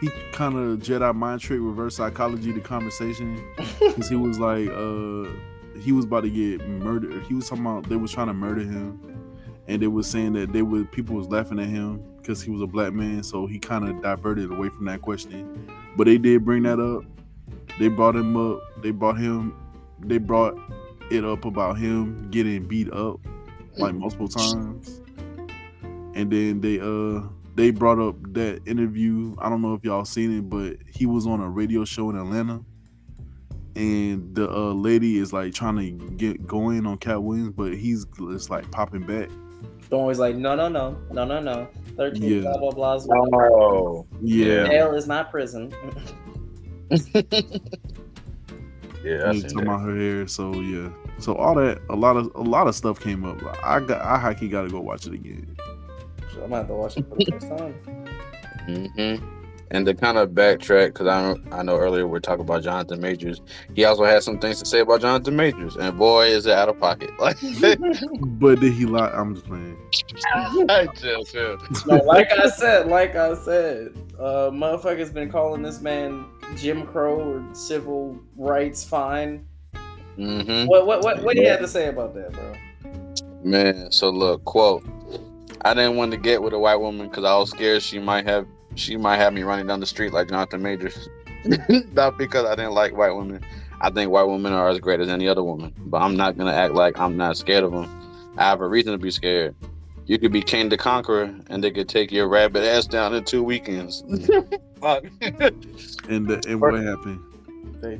[0.00, 5.30] he kind of Jedi mind trick reverse psychology the conversation because he was like uh
[5.80, 7.24] he was about to get murdered.
[7.26, 9.00] He was talking about they was trying to murder him,
[9.66, 12.62] and they was saying that they were people was laughing at him because he was
[12.62, 13.22] a black man.
[13.22, 15.68] So he kind of diverted away from that question.
[15.96, 17.04] But they did bring that up.
[17.78, 18.60] They brought him up.
[18.82, 19.54] They brought him.
[20.00, 20.56] They brought
[21.10, 23.20] it up about him getting beat up
[23.76, 25.00] like multiple times.
[26.14, 27.22] And then they uh
[27.54, 29.34] they brought up that interview.
[29.38, 32.16] I don't know if y'all seen it, but he was on a radio show in
[32.16, 32.62] Atlanta.
[33.76, 38.06] And the uh, lady is like trying to get going on Katt Williams, but he's
[38.30, 39.28] just like popping back.
[39.90, 41.68] Don't always like no no no no no no.
[41.96, 42.40] Thirteen Yeah.
[42.42, 42.98] blah blah blah.
[42.98, 43.48] blah.
[43.50, 45.72] Oh, Yeah, Jail is not prison.
[49.04, 50.26] yeah, I He talking about her hair.
[50.28, 50.88] So yeah,
[51.18, 53.38] so all that a lot of a lot of stuff came up.
[53.64, 55.56] I got I hiking got to go watch it again.
[56.44, 57.74] I'm gonna have to watch it for the first time.
[58.68, 59.30] Mm-hmm.
[59.70, 62.62] And to kind of backtrack, because I know, I know earlier we are talking about
[62.62, 63.40] Jonathan Majors.
[63.74, 66.68] He also had some things to say about Jonathan Majors, and boy, is it out
[66.68, 67.10] of pocket.
[67.18, 67.38] Like,
[68.20, 69.08] But did he lie?
[69.08, 69.76] I'm just playing.
[70.96, 71.56] chill, chill.
[71.86, 76.26] No, like I said, like I said, uh, motherfuckers been calling this man
[76.56, 79.46] Jim Crow or civil rights fine.
[80.18, 80.66] Mm-hmm.
[80.66, 82.54] What what what what do you have to say about that, bro?
[83.42, 84.84] Man, so look, quote.
[85.64, 88.26] I didn't want to get with a white woman because I was scared she might
[88.26, 91.08] have she might have me running down the street like Jonathan Majors.
[91.92, 93.42] not because I didn't like white women.
[93.80, 96.52] I think white women are as great as any other woman, but I'm not gonna
[96.52, 97.88] act like I'm not scared of them.
[98.36, 99.54] I have a reason to be scared.
[100.06, 103.24] You could be Kang the Conqueror, and they could take your rabbit ass down in
[103.24, 104.02] two weekends.
[104.80, 105.04] Fuck.
[105.22, 107.20] And the, and what happened?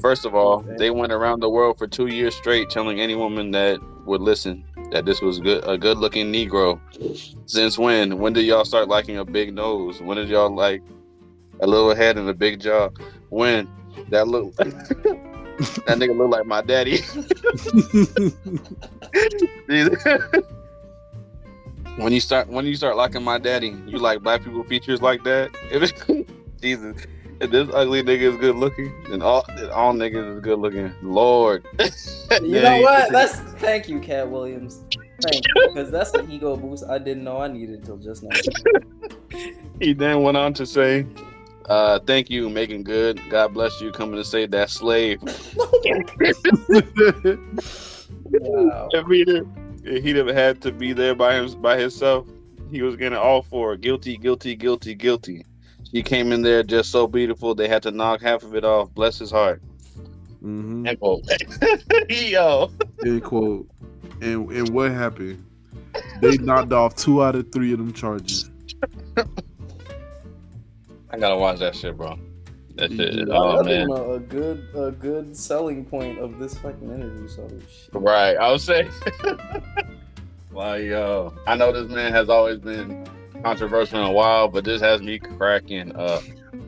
[0.02, 3.52] First of all, they went around the world for two years straight, telling any woman
[3.52, 6.80] that would listen that this was good, a good-looking Negro.
[7.46, 8.18] Since when?
[8.18, 10.00] When did y'all start liking a big nose?
[10.00, 10.82] When did y'all like
[11.60, 12.90] a little head and a big jaw?
[13.30, 13.68] When?
[14.10, 14.54] That look.
[14.56, 17.00] that nigga look like my daddy.
[21.96, 25.22] when you start when you start liking my daddy, you like black people features like
[25.24, 25.50] that.
[25.70, 25.92] If
[26.60, 27.06] Jesus,
[27.40, 30.92] if this ugly nigga is good looking, then all then all niggas is good looking.
[31.02, 31.66] Lord,
[32.42, 33.12] You know what?
[33.12, 34.84] That's thank you, Katt Williams.
[35.22, 38.36] Thank you, because that's an ego boost I didn't know I needed until just now.
[39.80, 41.06] he then went on to say,
[41.68, 43.20] uh, "Thank you, Meagan Good.
[43.30, 45.22] God bless you, coming to save that slave."
[48.40, 48.88] Wow.
[48.92, 52.26] if he'd he'd have had to be there by him by himself,
[52.70, 55.44] he was getting all for Guilty, guilty, guilty, guilty.
[55.94, 58.92] She came in there just so beautiful they had to knock half of it off.
[58.94, 59.62] Bless his heart.
[60.40, 61.24] hmm End quote.
[62.10, 62.72] Yo.
[63.04, 63.68] End quote.
[64.20, 65.44] And and what happened?
[66.20, 68.50] They knocked off two out of three of them charges.
[71.10, 72.18] I gotta watch that shit, bro.
[72.74, 73.90] That shit is oh think man.
[73.90, 77.28] a, a good a good selling point of this fucking interview.
[77.28, 77.90] So shit.
[77.92, 78.36] Right.
[78.36, 78.90] I was saying
[80.50, 83.06] like yo, I know this man has always been
[83.44, 86.22] controversial in a while, but this has me cracking up.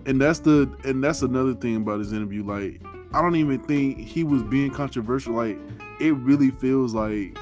[0.05, 2.45] And that's the and that's another thing about his interview.
[2.45, 2.81] Like,
[3.13, 5.35] I don't even think he was being controversial.
[5.35, 5.59] Like,
[6.01, 7.37] it really feels like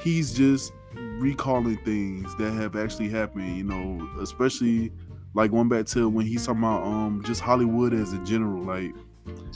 [0.00, 4.92] he's just recalling things that have actually happened, you know, especially
[5.34, 8.62] like going back to when he's talking about um just Hollywood as a general.
[8.62, 8.94] Like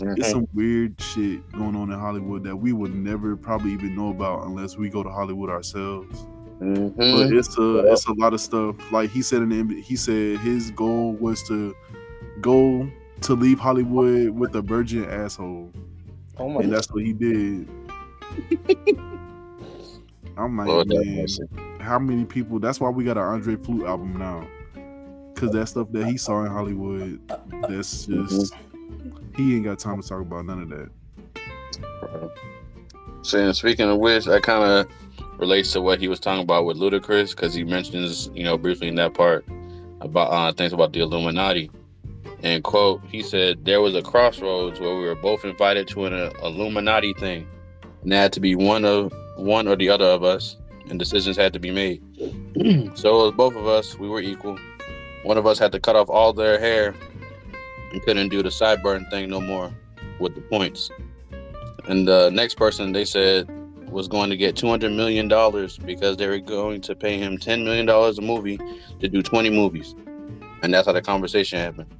[0.00, 4.11] it's some weird shit going on in Hollywood that we would never probably even know
[4.11, 6.26] about unless we go to Hollywood ourselves.
[6.62, 6.96] Mhm.
[6.96, 8.77] But it's a it's a lot of stuff.
[8.92, 11.75] Like he said in the NBA, he said his goal was to
[12.40, 12.88] go
[13.22, 15.72] to leave Hollywood with a virgin asshole,
[16.38, 17.68] Oh my and that's what he did.
[20.37, 21.27] I'm like, Lord man,
[21.81, 22.59] how many people?
[22.59, 24.46] That's why we got an Andre Flute album now,
[25.35, 27.20] because that stuff that he saw in Hollywood,
[27.68, 28.55] that's just
[29.37, 30.90] he ain't got time to talk about none of that.
[33.22, 34.88] Saying speaking of which, I kind of
[35.42, 38.87] relates to what he was talking about with Ludacris because he mentions, you know, briefly
[38.87, 39.44] in that part
[40.00, 41.68] about uh, things about the Illuminati.
[42.44, 46.12] And quote, he said there was a crossroads where we were both invited to an
[46.14, 47.48] uh, Illuminati thing,
[48.02, 50.57] and there had to be one of one or the other of us,
[50.88, 52.00] and decisions had to be made.
[52.96, 53.98] so it both of us.
[53.98, 54.57] We were equal.
[55.24, 56.94] One of us had to cut off all their hair
[57.92, 59.74] and couldn't do the sideburn thing no more
[60.20, 60.88] with the points.
[61.88, 63.50] And the next person they said
[63.92, 67.38] was going to get two hundred million dollars because they were going to pay him
[67.38, 68.59] ten million dollars a movie
[69.00, 69.94] to do twenty movies,
[70.62, 71.94] and that's how the conversation happened.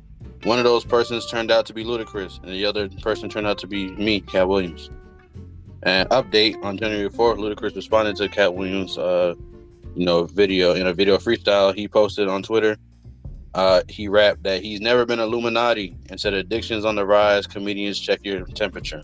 [0.45, 3.59] One of those persons turned out to be Ludacris, and the other person turned out
[3.59, 4.91] to be me, Katt Williams.
[5.85, 9.35] And update on January fourth, Ludacris responded to Katt Williams' uh,
[9.95, 12.77] you know, video in a video freestyle he posted on Twitter.
[13.55, 17.47] Uh, he rapped that he's never been Illuminati and said addictions on the rise.
[17.47, 19.03] Comedians check your temperature.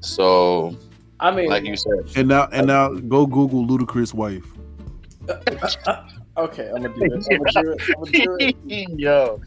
[0.00, 0.76] So,
[1.20, 4.44] I mean, like you said, And now and now go Google Ludacris wife.
[6.36, 7.26] okay, I'm gonna do it.
[7.30, 7.82] I'm gonna do it.
[7.88, 8.88] I'm gonna do it.
[8.98, 9.40] yo,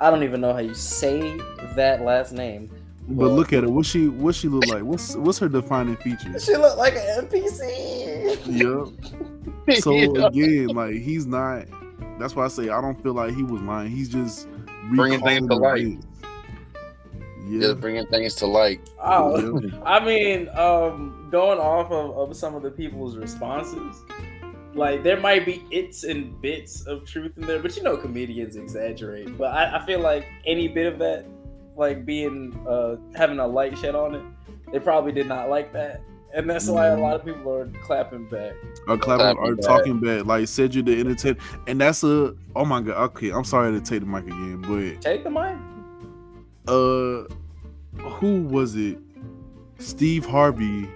[0.00, 1.38] I don't even know how you say
[1.74, 2.70] that last name.
[3.08, 3.70] But look at her.
[3.70, 4.82] What she what she look like?
[4.82, 6.44] What's what's her defining features?
[6.44, 8.46] She look like an NPC.
[8.46, 9.12] Yep.
[9.80, 9.92] So
[10.26, 11.64] again, like he's not.
[12.20, 13.90] That's why I say I don't feel like he was lying.
[13.90, 14.46] He's just
[14.94, 15.80] Bringing things to recalling light.
[15.82, 16.06] events.
[17.46, 17.60] Yeah.
[17.60, 18.80] just bringing things to light.
[19.02, 24.02] Oh, I mean, um, going off of, of some of the people's responses,
[24.74, 28.56] like there might be its and bits of truth in there, but you know, comedians
[28.56, 29.36] exaggerate.
[29.38, 31.24] But I, I feel like any bit of that,
[31.76, 34.22] like being uh having a light shed on it,
[34.72, 36.00] they probably did not like that,
[36.34, 38.52] and that's why a lot of people are clapping back.
[38.88, 39.64] Are clapping, Clapping are back.
[39.64, 40.26] talking bad.
[40.26, 42.34] Like said you the entertain, and that's a.
[42.54, 42.96] Oh my god.
[43.10, 45.56] Okay, I'm sorry to take the mic again, but Take the mic.
[46.68, 47.24] Uh
[47.98, 48.98] who was it
[49.78, 50.88] steve harvey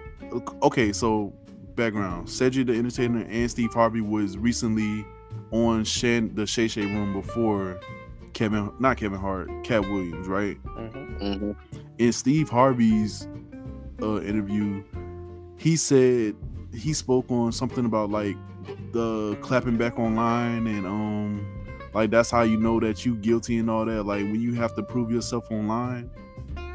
[0.62, 1.32] okay so
[1.74, 5.04] background cedric the entertainer and steve harvey was recently
[5.50, 7.78] on Shan, the shay shay room before
[8.32, 11.20] kevin not kevin hart katt williams right Mhm.
[11.20, 11.56] Mhm.
[11.98, 13.26] in steve harvey's
[14.02, 14.82] uh interview
[15.56, 16.34] he said
[16.74, 18.36] he spoke on something about like
[18.92, 21.46] the clapping back online and um
[21.94, 24.74] like that's how you know that you guilty and all that like when you have
[24.76, 26.10] to prove yourself online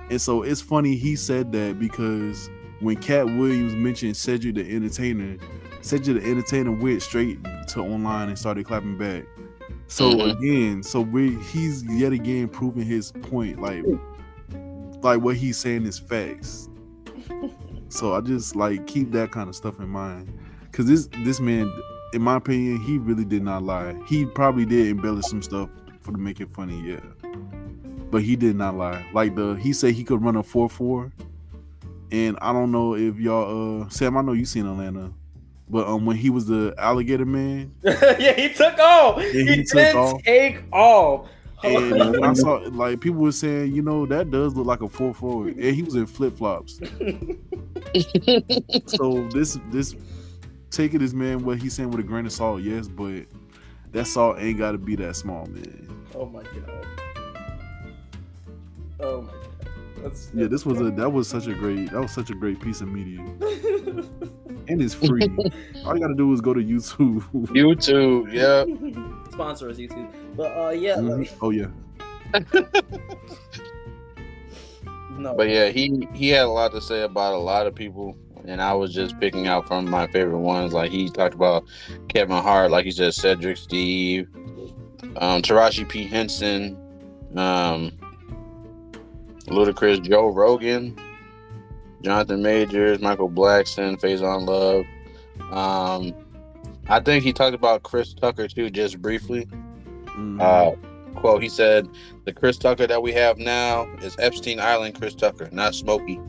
[0.09, 2.49] and so it's funny he said that because
[2.81, 5.37] when Katt Williams mentioned Cedric the Entertainer,
[5.81, 7.39] Cedric the Entertainer went straight
[7.69, 9.23] to online and started clapping back.
[9.87, 10.37] So Mhm.
[10.37, 13.83] again, so we he's yet again proving his point, like
[15.01, 16.69] like what he's saying is facts.
[17.89, 21.71] So I just like keep that kind of stuff in mind, because this this man
[22.13, 23.95] in my opinion, he really did not lie.
[24.07, 25.69] He probably did embellish some stuff
[26.01, 26.99] for to make it funny, yeah.
[28.11, 29.05] But he did not lie.
[29.13, 31.11] Like the he said he could run a four four,
[32.11, 34.17] and I don't know if y'all, uh, Sam.
[34.17, 35.11] I know you seen Atlanta,
[35.69, 39.21] but um, when he was the alligator man, yeah, he took off.
[39.21, 40.23] he he took did off.
[40.23, 41.27] take off.
[41.63, 44.89] and when I saw like people were saying, you know, that does look like a
[44.89, 46.75] four four, and he was in flip flops.
[48.85, 49.95] so this this
[50.75, 53.25] taking this man what he's saying with a grain of salt, yes, but
[53.91, 56.05] that salt ain't got to be that small, man.
[56.15, 56.85] oh my god.
[58.99, 59.41] Oh my god.
[60.03, 62.59] That's Yeah, this was a that was such a great that was such a great
[62.59, 63.19] piece of media,
[64.67, 65.21] and it's free.
[65.85, 67.23] All you got to do is go to YouTube.
[67.47, 68.65] YouTube, yeah.
[69.31, 70.11] Sponsor us, YouTube.
[70.35, 71.19] But uh, yeah, Mhm.
[71.19, 71.67] like, Oh yeah,
[75.17, 75.33] no.
[75.35, 78.17] But yeah, he he had a lot to say about a lot of people,
[78.47, 80.73] and I was just picking out from my favorite ones.
[80.73, 81.65] Like he talked about
[82.09, 84.27] Kevin Hart, like he said, Cedric Steve,
[85.17, 86.77] um, Taraji P Henson,
[87.35, 87.91] um,
[89.47, 90.97] Ludacris, Joe Rogan,
[92.01, 94.85] Jonathan Majors, Michael Blackson, Faizon Love.
[95.51, 96.13] Um,
[96.87, 99.47] I think he talked about Chris Tucker too, just briefly.
[100.05, 100.41] Mhm.
[100.41, 100.75] Uh,
[101.19, 101.87] quote, he said,
[102.25, 106.19] The Chris Tucker that we have now is Epstein Island Chris Tucker, not Smokey.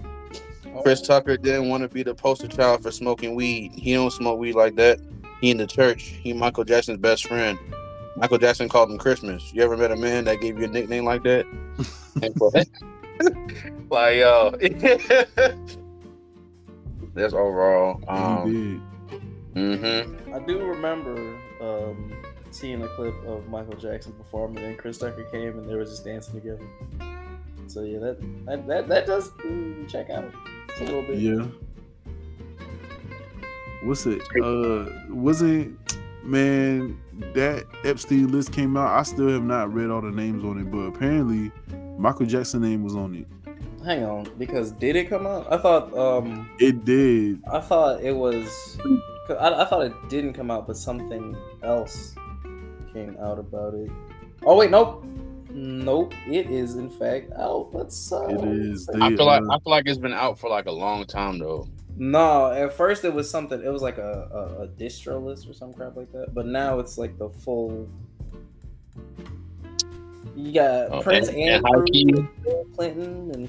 [0.83, 3.73] Chris Tucker didn't want to be the poster child for smoking weed.
[3.75, 4.99] He don't smoke weed like that.
[5.41, 6.03] He in the church.
[6.23, 7.59] He Michael Jackson's best friend.
[8.17, 9.53] Michael Jackson called him Christmas.
[9.53, 11.45] You ever met a man that gave you a nickname like that?
[12.23, 12.51] And for-
[13.91, 14.55] like yo,
[17.15, 17.99] that's overall.
[18.01, 18.81] he Um,
[19.55, 20.07] did.
[20.07, 22.13] hmm I do remember um,
[22.51, 26.05] seeing a clip of Michael Jackson performing, and Chris Tucker came, and they were just
[26.05, 26.67] dancing together.
[27.67, 29.31] So yeah, that that that, that does
[29.89, 30.35] check out It's
[30.81, 31.19] a little bit.
[31.19, 31.47] Yeah.
[33.83, 34.21] What's it?
[34.43, 35.69] Uh, was it?
[36.23, 36.99] Man,
[37.35, 38.99] that Epstein list came out.
[38.99, 41.53] I still have not read all the names on it, but apparently,
[41.99, 43.27] Michael Jackson name was on it.
[43.85, 45.47] Hang on, because did it come out?
[45.53, 47.41] I thought um It did.
[47.53, 48.77] I thought it was.
[49.31, 52.17] I, I thought it didn't come out, but something else
[52.93, 53.89] came out about it.
[54.45, 55.05] Oh wait, nope,
[55.57, 56.15] nope.
[56.29, 57.71] It is in fact out.
[57.73, 58.13] Let's.
[58.13, 58.89] Uh, It is.
[59.01, 61.39] I feel like uh, I feel like it's been out for like a long time
[61.39, 61.67] though.
[61.99, 63.63] No, at first it was something.
[63.65, 64.29] It was like a,
[64.59, 66.35] a, a distro list or some crap like that.
[66.35, 67.89] But now it's like the full.
[70.37, 72.29] You got Oh, Prince and- and Andrew, Hakeem.
[72.45, 73.49] Bill Clinton, and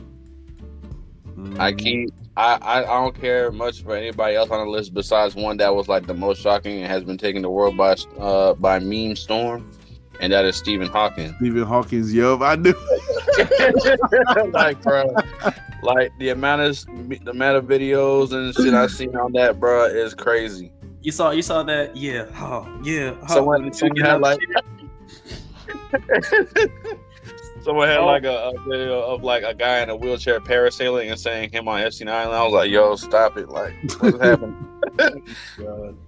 [1.35, 1.59] mhm.
[1.59, 5.35] I keep I, I I don't care much for anybody else on the list besides
[5.35, 8.53] one that was like the most shocking and has been taking the world by uh
[8.53, 9.69] by meme storm,
[10.21, 11.33] and that is Stephen Hawking.
[11.37, 12.13] Stephen Hawkins.
[12.13, 12.73] Yup, I knew.
[14.51, 15.13] like, bro,
[15.83, 19.85] like the amount of the amount of videos and shit I seen on that, bro,
[19.85, 20.71] is crazy.
[21.01, 21.95] you saw you saw that.
[21.95, 23.15] Yeah, oh, yeah.
[23.23, 24.39] oh, Someone, and someone had like.
[27.63, 28.05] Someone had Oh.
[28.05, 31.67] like a, a video of like a guy in a wheelchair parasailing and saying him
[31.67, 32.33] on Epstein Island.
[32.35, 33.49] I was like, "Yo, stop it!
[33.49, 34.55] Like, what's happening?"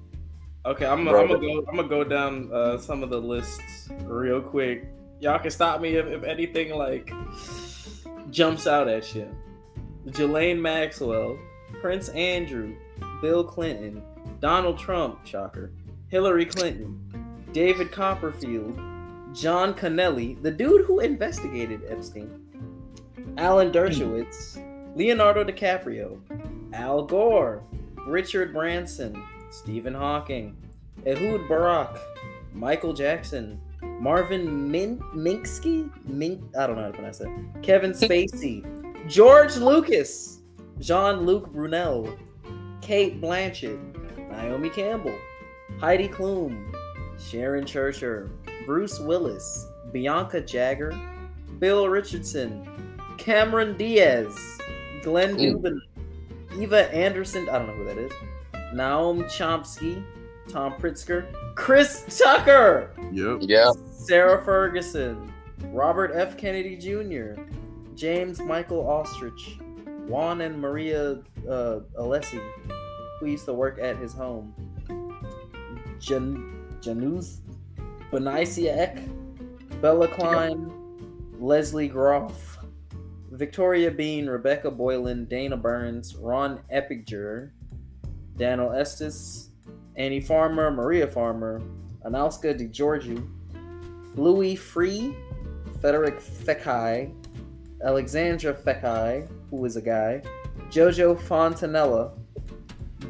[0.66, 1.66] Okay, I'm gonna, I'm gonna go.
[1.70, 4.90] I'm gonna go down uh, some of the lists real quick.
[5.22, 7.12] Y'all can stop me if, if anything like
[8.30, 9.28] jumps out at you.
[10.12, 11.38] Ghislaine Maxwell,
[11.82, 12.76] Prince Andrew,
[13.22, 14.04] Bill Clinton,
[14.42, 15.72] Donald Trump, shocker,
[16.10, 18.80] Hillary Clinton, David Copperfield,
[19.34, 22.30] John Connelly, the dude who investigated Epstein,
[23.38, 24.62] Alan Dershowitz,
[24.96, 26.20] Leonardo DiCaprio,
[26.74, 27.64] Al Gore,
[28.08, 30.56] Richard Branson, Stephen Hawking,
[31.06, 31.98] Ehud Barak,
[32.54, 37.62] Michael Jackson, Marvin Min- Minsky, Min- I don't know how to pronounce that.
[37.62, 38.64] Kevin Spacey,
[39.08, 40.40] George Lucas,
[40.80, 42.18] Jean-Luc Brunel,
[42.82, 43.80] Cate Blanchett,
[44.32, 45.16] Naomi Campbell,
[45.80, 46.74] Heidi Klum,
[47.20, 48.30] Sharon Churcher,
[48.66, 50.98] Bruce Willis, Bianca Jagger,
[51.60, 52.68] Bill Richardson,
[53.18, 54.34] Cameron Diaz,
[55.04, 55.36] Glenn.
[55.36, 55.80] Dubin,
[56.58, 58.12] Eva Anderson, I don't know who that is,
[58.74, 60.04] Naomi Chomsky,
[60.48, 63.38] Tom Pritzker, Chris Tucker, Yep.
[63.42, 65.32] yeah, Sarah Ferguson,
[65.72, 66.38] Robert F.
[66.38, 67.42] Kennedy Jr.,
[67.96, 69.60] James Michael Austrich,
[70.08, 72.40] Juan and Maria uh, Alessi,
[73.20, 74.54] who used to work at his home,
[76.00, 77.42] Jan- Janus
[78.12, 78.98] Benaisia
[79.82, 80.72] Bella Klein,
[81.40, 82.58] Leslie Groff,
[83.32, 87.54] Victoria Bean, Rebecca Boylan, Dana Burns, Ron Epiger,
[88.40, 89.50] Daniel Estes,
[89.98, 91.62] Annie Farmer, Maria Farmer,
[92.06, 93.22] Anauska DeGiorgio,
[94.16, 95.14] Louis Freeh,
[95.82, 97.14] Frederick Fekkai,
[97.84, 100.22] Alexandra Fekkai, who is a guy,
[100.70, 102.12] Jojo Fontanella,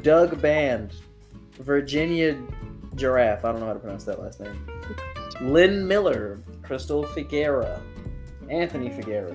[0.02, 0.94] Doug Band,
[1.60, 2.36] Virginia
[2.96, 3.44] Giraffe.
[3.44, 4.66] I don't know how to pronounce that last name.
[5.40, 7.80] Lynn Miller, Crystal Figuera,
[8.48, 9.32] Anthony Figuera.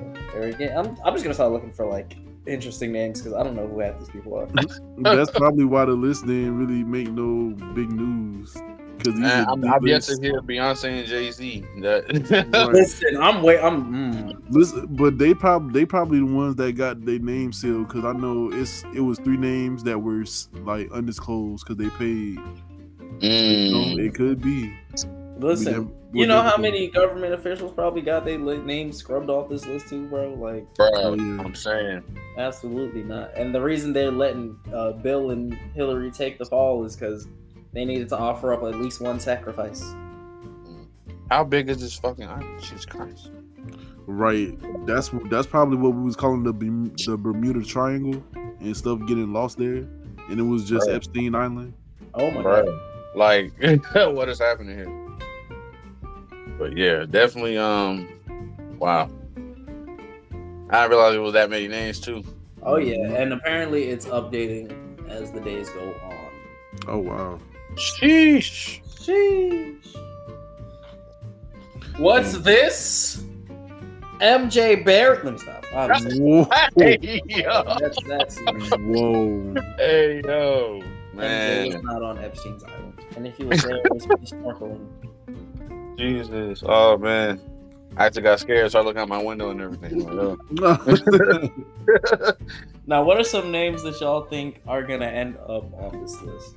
[0.75, 2.17] I'm, I'm just gonna start looking for like
[2.47, 4.47] interesting names because I don't know who half these people are.
[4.97, 8.55] That's probably why the list didn't really make no big news.
[8.97, 11.63] Because Man, I'm, I've yet to hear Beyonce and Jay Z.
[11.81, 12.07] That
[12.73, 13.59] Listen, I'm wait.
[13.59, 13.93] I'm.
[13.93, 18.05] Mm, Listen, but they probably they probably the ones that got their name sealed because
[18.05, 20.25] I know it's it was three names that were
[20.63, 22.39] like undisclosed because they paid.
[23.19, 23.95] Mm.
[23.95, 24.73] So it could be.
[25.38, 29.49] Listen, never- you know how many government officials probably got their li- names scrubbed off
[29.49, 30.33] this list too, bro?
[30.33, 31.41] Like, Bro, Oh, yeah.
[31.43, 32.03] I'm saying.
[32.38, 33.36] absolutely not.
[33.38, 37.27] And the reason they're letting uh, Bill and Hillary take the fall is because
[37.73, 39.83] they needed to offer up at least one sacrifice.
[41.29, 42.61] How big is this fucking island?
[42.61, 43.31] Jesus Christ.
[44.07, 44.57] Right.
[44.86, 48.23] That's that's probably what we was calling the the Bermuda Triangle
[48.59, 49.77] and stuff getting lost there,
[50.29, 50.95] and it was just Right.
[50.95, 51.73] Epstein Island.
[52.13, 52.67] Oh my god.
[53.15, 53.51] Like,
[53.93, 55.04] what is happening here?
[56.57, 57.57] But yeah, definitely.
[57.57, 58.07] Um,
[58.79, 59.09] wow.
[60.69, 62.23] I didn't realize it was that many names too.
[62.63, 66.29] Oh yeah, and apparently it's updating as the days go on.
[66.87, 67.39] Oh wow.
[67.75, 68.81] Sheesh.
[68.99, 69.95] Sheesh.
[71.97, 73.23] What's this?
[74.19, 75.23] MJ Barrett.
[75.23, 75.65] Let me stop.
[75.73, 75.89] I'm
[76.19, 76.49] Whoa.
[76.77, 77.63] Hey yo.
[77.79, 78.39] that's that's
[78.79, 79.53] Whoa.
[79.77, 80.81] Hey yo.
[81.15, 84.87] MJ was not on Epstein's island, and if he was there, it was just snorkeling.
[85.97, 86.63] Jesus.
[86.65, 87.39] Oh man.
[87.97, 90.05] I actually got scared, started looking out my window and everything.
[90.05, 92.31] Like, oh.
[92.87, 96.55] Now, what are some names that y'all think are gonna end up on this list?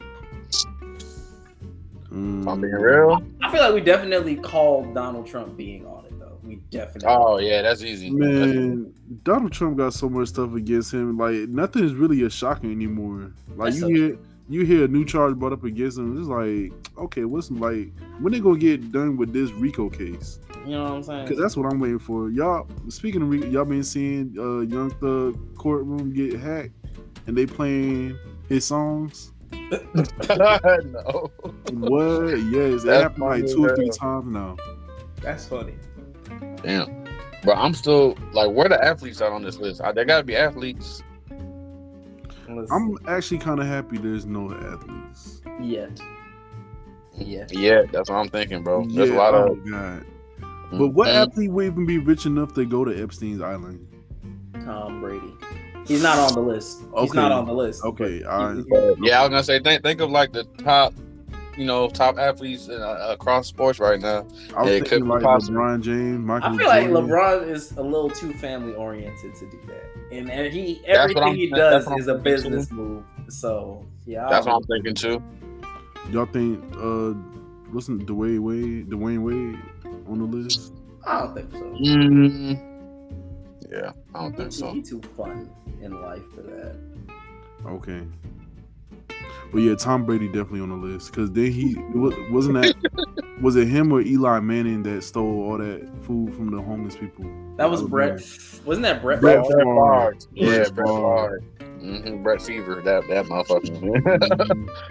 [0.51, 2.81] If I'm being Mm.
[2.81, 3.23] real.
[3.43, 6.39] I feel like we definitely called Donald Trump being on it, though.
[6.43, 7.09] We definitely.
[7.09, 8.11] Oh yeah, that's easy.
[8.11, 11.17] Man, Donald Trump got so much stuff against him.
[11.19, 13.31] Like nothing is really a shocker anymore.
[13.57, 14.19] Like That's you so hear
[14.49, 16.19] you hear a new charge brought up against him.
[16.19, 16.73] It's like,
[17.05, 20.41] okay, what's like when they gonna get done with this Rico case?
[20.65, 21.25] You know what I'm saying?
[21.25, 22.31] Because that's what I'm waiting for.
[22.31, 26.73] Y'all speaking of Rico, y'all been seeing uh Young Thug courtroom get hacked
[27.27, 28.19] and they playing
[28.49, 29.33] his songs.
[29.53, 31.31] no.
[31.73, 32.37] What?
[32.37, 34.57] Yes, it That's happened like funny two or three times now.
[35.21, 35.75] That's funny.
[36.63, 37.05] Damn.
[37.45, 39.81] But I'm still like, where the athletes at on this list?
[39.81, 41.03] Uh, There gotta be athletes.
[42.49, 45.43] Listen, I'm actually kind of happy there's no athletes.
[45.61, 46.01] yet.
[47.15, 47.47] Yeah.
[47.51, 48.87] Yeah, that's what I'm thinking, bro.
[48.87, 49.71] There's a Yeah, lot oh of.
[49.71, 50.05] god.
[50.71, 51.15] But what Mhm.
[51.15, 53.87] athlete would even be rich enough to go to Epstein's island?
[54.65, 55.35] Tom Brady.
[55.87, 56.81] He's not on the list.
[56.81, 57.19] He's Okay.
[57.19, 57.83] not on the list.
[57.85, 58.97] Okay, but he- right.
[59.03, 60.93] Yeah, I was gonna say, think think of like the top,
[61.57, 64.27] you know, top athletes in, uh, across sports right now.
[64.55, 65.59] I was Yeah, it could thinking be like possible.
[65.59, 66.51] LeBron James, Michael.
[66.53, 70.53] I feel like LeBron is a little too family oriented to do that, and, and
[70.53, 72.31] he everything he does what is a thinking, too.
[72.31, 73.05] business move.
[73.29, 75.23] So yeah, I That's what I'm thinking too.
[76.11, 77.13] Y'all think uh,
[77.73, 79.59] wasn't Dwyane Wade, Dwyane Wade
[80.09, 80.73] on the list?
[81.07, 81.59] I don't think so.
[81.59, 82.61] Mm,
[83.71, 84.73] yeah, I don't think He's so.
[84.73, 85.51] he too fun
[85.83, 86.77] in life for that.
[87.67, 88.03] Okay.
[89.51, 92.75] But yeah, Tom Brady definitely on the list because then he wasn't that
[93.41, 97.25] was it him or Eli Manning that stole all that food from the homeless people?
[97.57, 97.89] That was Alabama.
[98.17, 98.61] Brett.
[98.67, 99.21] Wasn't that Brett?
[99.21, 99.59] Brett Favre?
[99.59, 100.17] Favre.
[100.35, 101.43] Yeah, Brett Brett Favre.
[101.59, 101.69] Favre.
[101.79, 103.81] Mm-hmm, Brett Fever, that that motherfucker.
[103.81, 104.69] Mhm.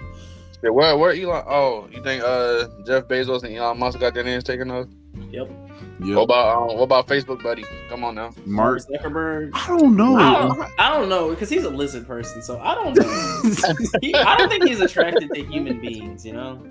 [0.63, 1.43] Yeah, where where Elon?
[1.47, 4.88] Oh, you think uh Jeff Bezos and Elon Musk got their names taken off?
[5.30, 5.51] Yep.
[5.99, 7.65] What about um, what about Facebook, buddy?
[7.89, 8.31] Come on now.
[8.45, 8.81] Mark.
[8.87, 9.49] Zuckerberg.
[9.53, 10.15] I don't know.
[10.15, 13.83] I don't, I don't know because he's a lizard person, so I don't know.
[14.01, 16.25] He, I don't think he's attracted to human beings.
[16.25, 16.61] You know.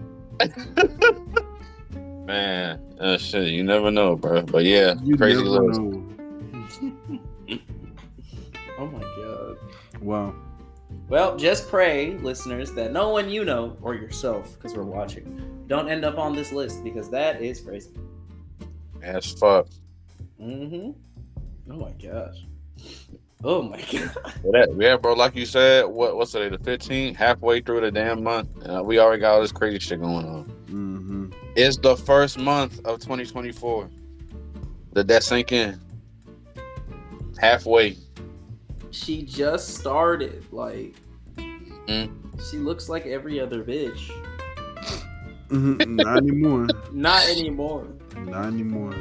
[2.26, 4.42] Man, uh, shit, you never know, bro.
[4.42, 5.80] But yeah, You crazy never list.
[8.78, 9.56] Oh my god.
[10.02, 10.34] Wow.
[11.08, 15.88] Well, just pray, listeners, that no one you know or yourself, because we're watching, don't
[15.88, 17.90] end up on this list because that is crazy.
[19.02, 19.66] As fuck.
[20.40, 20.90] Mm-hmm.
[21.72, 22.36] Oh my gosh.
[23.44, 24.10] Oh my god.
[24.52, 25.14] That, yeah, bro.
[25.14, 26.48] Like you said, what what's today?
[26.48, 28.48] The 15th, halfway through the damn month.
[28.66, 30.44] Uh, we already got all this crazy shit going on.
[30.68, 33.88] hmm It's the first month of 2024.
[34.94, 35.80] Did that sink in?
[37.38, 37.96] Halfway.
[38.90, 40.44] She just started.
[40.52, 40.94] Like,
[41.36, 42.10] Mm.
[42.50, 44.10] she looks like every other bitch.
[45.48, 45.96] Mm-hmm.
[45.96, 46.66] Not anymore.
[46.92, 47.86] Not anymore.
[48.24, 48.94] Not anymore.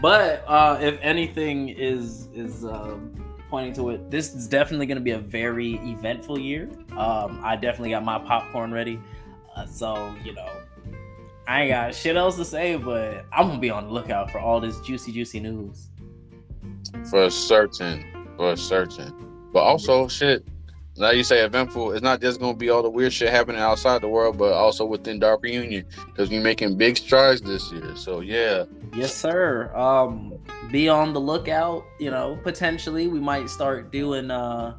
[0.00, 3.12] But uh, if anything is is um,
[3.50, 6.70] pointing to it, this is definitely going to be a very eventful year.
[6.96, 9.00] Um, I definitely got my popcorn ready,
[9.56, 10.48] uh, so you know,
[11.46, 12.76] I ain't got shit else to say.
[12.76, 15.88] But I'm gonna be on the lookout for all this juicy, juicy news.
[17.10, 18.04] For certain.
[18.36, 19.48] For certain.
[19.52, 20.46] But also, shit.
[21.00, 21.92] Now you say eventful.
[21.92, 24.84] It's not just gonna be all the weird shit happening outside the world, but also
[24.84, 27.96] within Dark Reunion because we're making big strides this year.
[27.96, 29.74] So yeah, Yes, sir.
[29.76, 30.34] Um,
[30.70, 31.84] be on the lookout.
[31.98, 34.76] You know, potentially we might start doing uh,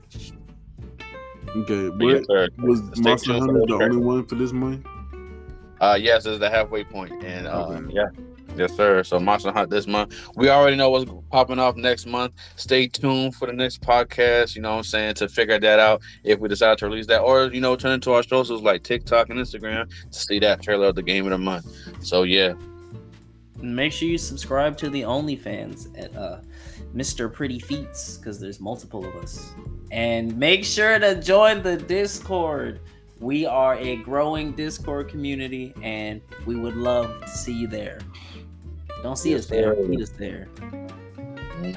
[1.57, 2.25] okay, But yes,
[2.59, 4.87] was Stay Monster Hunter those the only one for this month?
[5.81, 7.85] Uh, yes, it's the halfway point, and uh, Okay.
[7.89, 8.07] yeah,
[8.57, 9.03] yes, sir.
[9.05, 10.29] So Monster Hunt this month.
[10.37, 12.35] We already know what's popping off next month.
[12.57, 14.57] Stay tuned for the next podcast.
[14.57, 17.21] You know what I'm saying to figure that out if we decide to release that,
[17.21, 20.89] or you know, turn into our socials like TikTok and Instagram to see that trailer
[20.89, 21.67] of the game of the month.
[22.01, 22.55] So yeah,
[23.65, 26.41] Make sure you subscribe to the OnlyFans at uh,
[26.95, 27.33] Mr.
[27.33, 29.53] Pretty Feats because there's multiple of us.
[29.91, 32.81] And make sure to join the Discord.
[33.21, 38.01] We are a growing Discord community, and we would love to see you there.
[39.05, 39.83] Don't see Yes, us there, sir.
[39.83, 40.47] meet us there.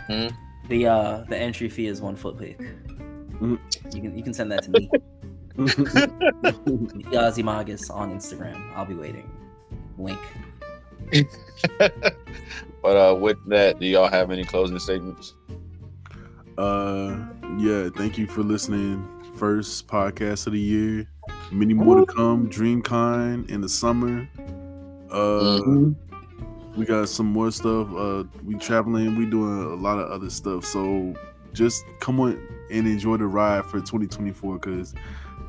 [0.08, 0.28] hmm
[0.70, 2.58] The uh the entry fee is one foot pick.
[3.42, 3.60] Mm.
[3.94, 4.90] You can you can send that to me.
[7.12, 8.56] Yazimagus on Instagram.
[8.76, 9.30] I'll be waiting.
[9.98, 10.20] Link.
[12.82, 15.34] but uh, with that, do y'all have any closing statements?
[16.58, 17.18] Uh,
[17.58, 17.90] yeah.
[17.96, 19.06] Thank you for listening.
[19.36, 21.08] First podcast of the year.
[21.52, 22.50] Many more to come.
[22.50, 24.28] DreamCon in the summer.
[25.12, 25.96] Uh, Mhm.
[26.78, 27.88] We got some more stuff.
[27.94, 29.18] Uh, we traveling.
[29.18, 30.64] We doing a lot of other stuff.
[30.64, 31.14] So
[31.54, 32.40] just come on
[32.72, 34.94] and enjoy the ride for 2024 because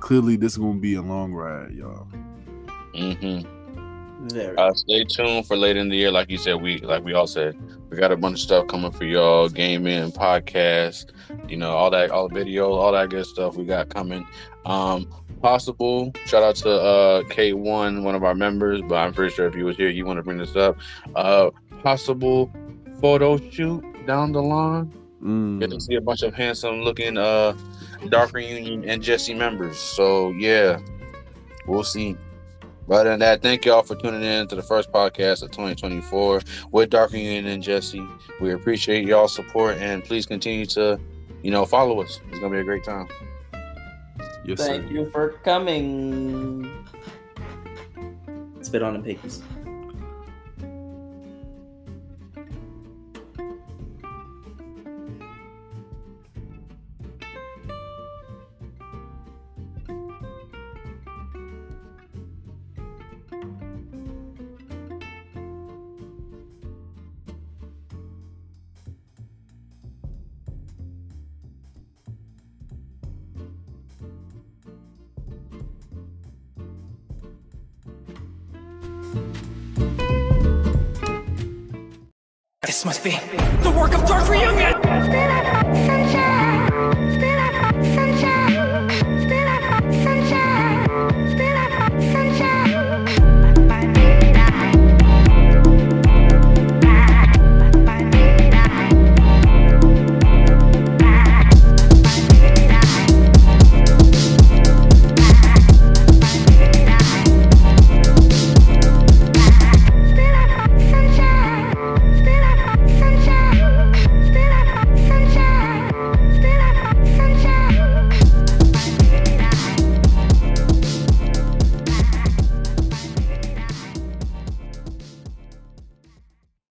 [0.01, 2.09] clearly this is gonna be a long ride, y'all.
[2.95, 4.29] Mm-hmm.
[4.29, 4.57] Very.
[4.57, 6.11] Uh, stay tuned for later in the year.
[6.11, 7.57] Like you said, we like we all said,
[7.89, 11.13] we got a bunch of stuff coming for y'all, gaming, podcast,
[11.49, 14.27] you know, all that, all the videos, all that good stuff we got coming.
[14.69, 15.09] Um,
[15.41, 19.55] possible shout out to uh K1, one of our members, but I'm pretty sure if
[19.55, 20.77] he was here, you want to bring this up.
[21.15, 21.51] Uh,
[21.83, 22.53] possible
[23.01, 24.93] photo shoot down the line.
[25.23, 25.61] Mm.
[25.61, 27.57] Get to see a bunch of handsome looking uh
[28.09, 29.79] Dark Reunion and Jesse members.
[29.79, 30.79] So yeah,
[31.67, 32.17] we'll see.
[32.87, 36.41] But other than that, thank y'all for tuning in to the first podcast of 2024
[36.71, 38.07] with Dark Reunion and Jesse.
[38.41, 40.99] We appreciate y'all's support and please continue to,
[41.43, 42.21] you know, follow us.
[42.31, 43.09] It's gonna be a great time.
[44.49, 44.95] Yes, Thank sir.
[44.95, 46.87] you for coming.
[48.63, 49.43] Spit on them piggies.
[82.69, 83.13] This must be
[83.63, 85.98] the work of Dark Reunion!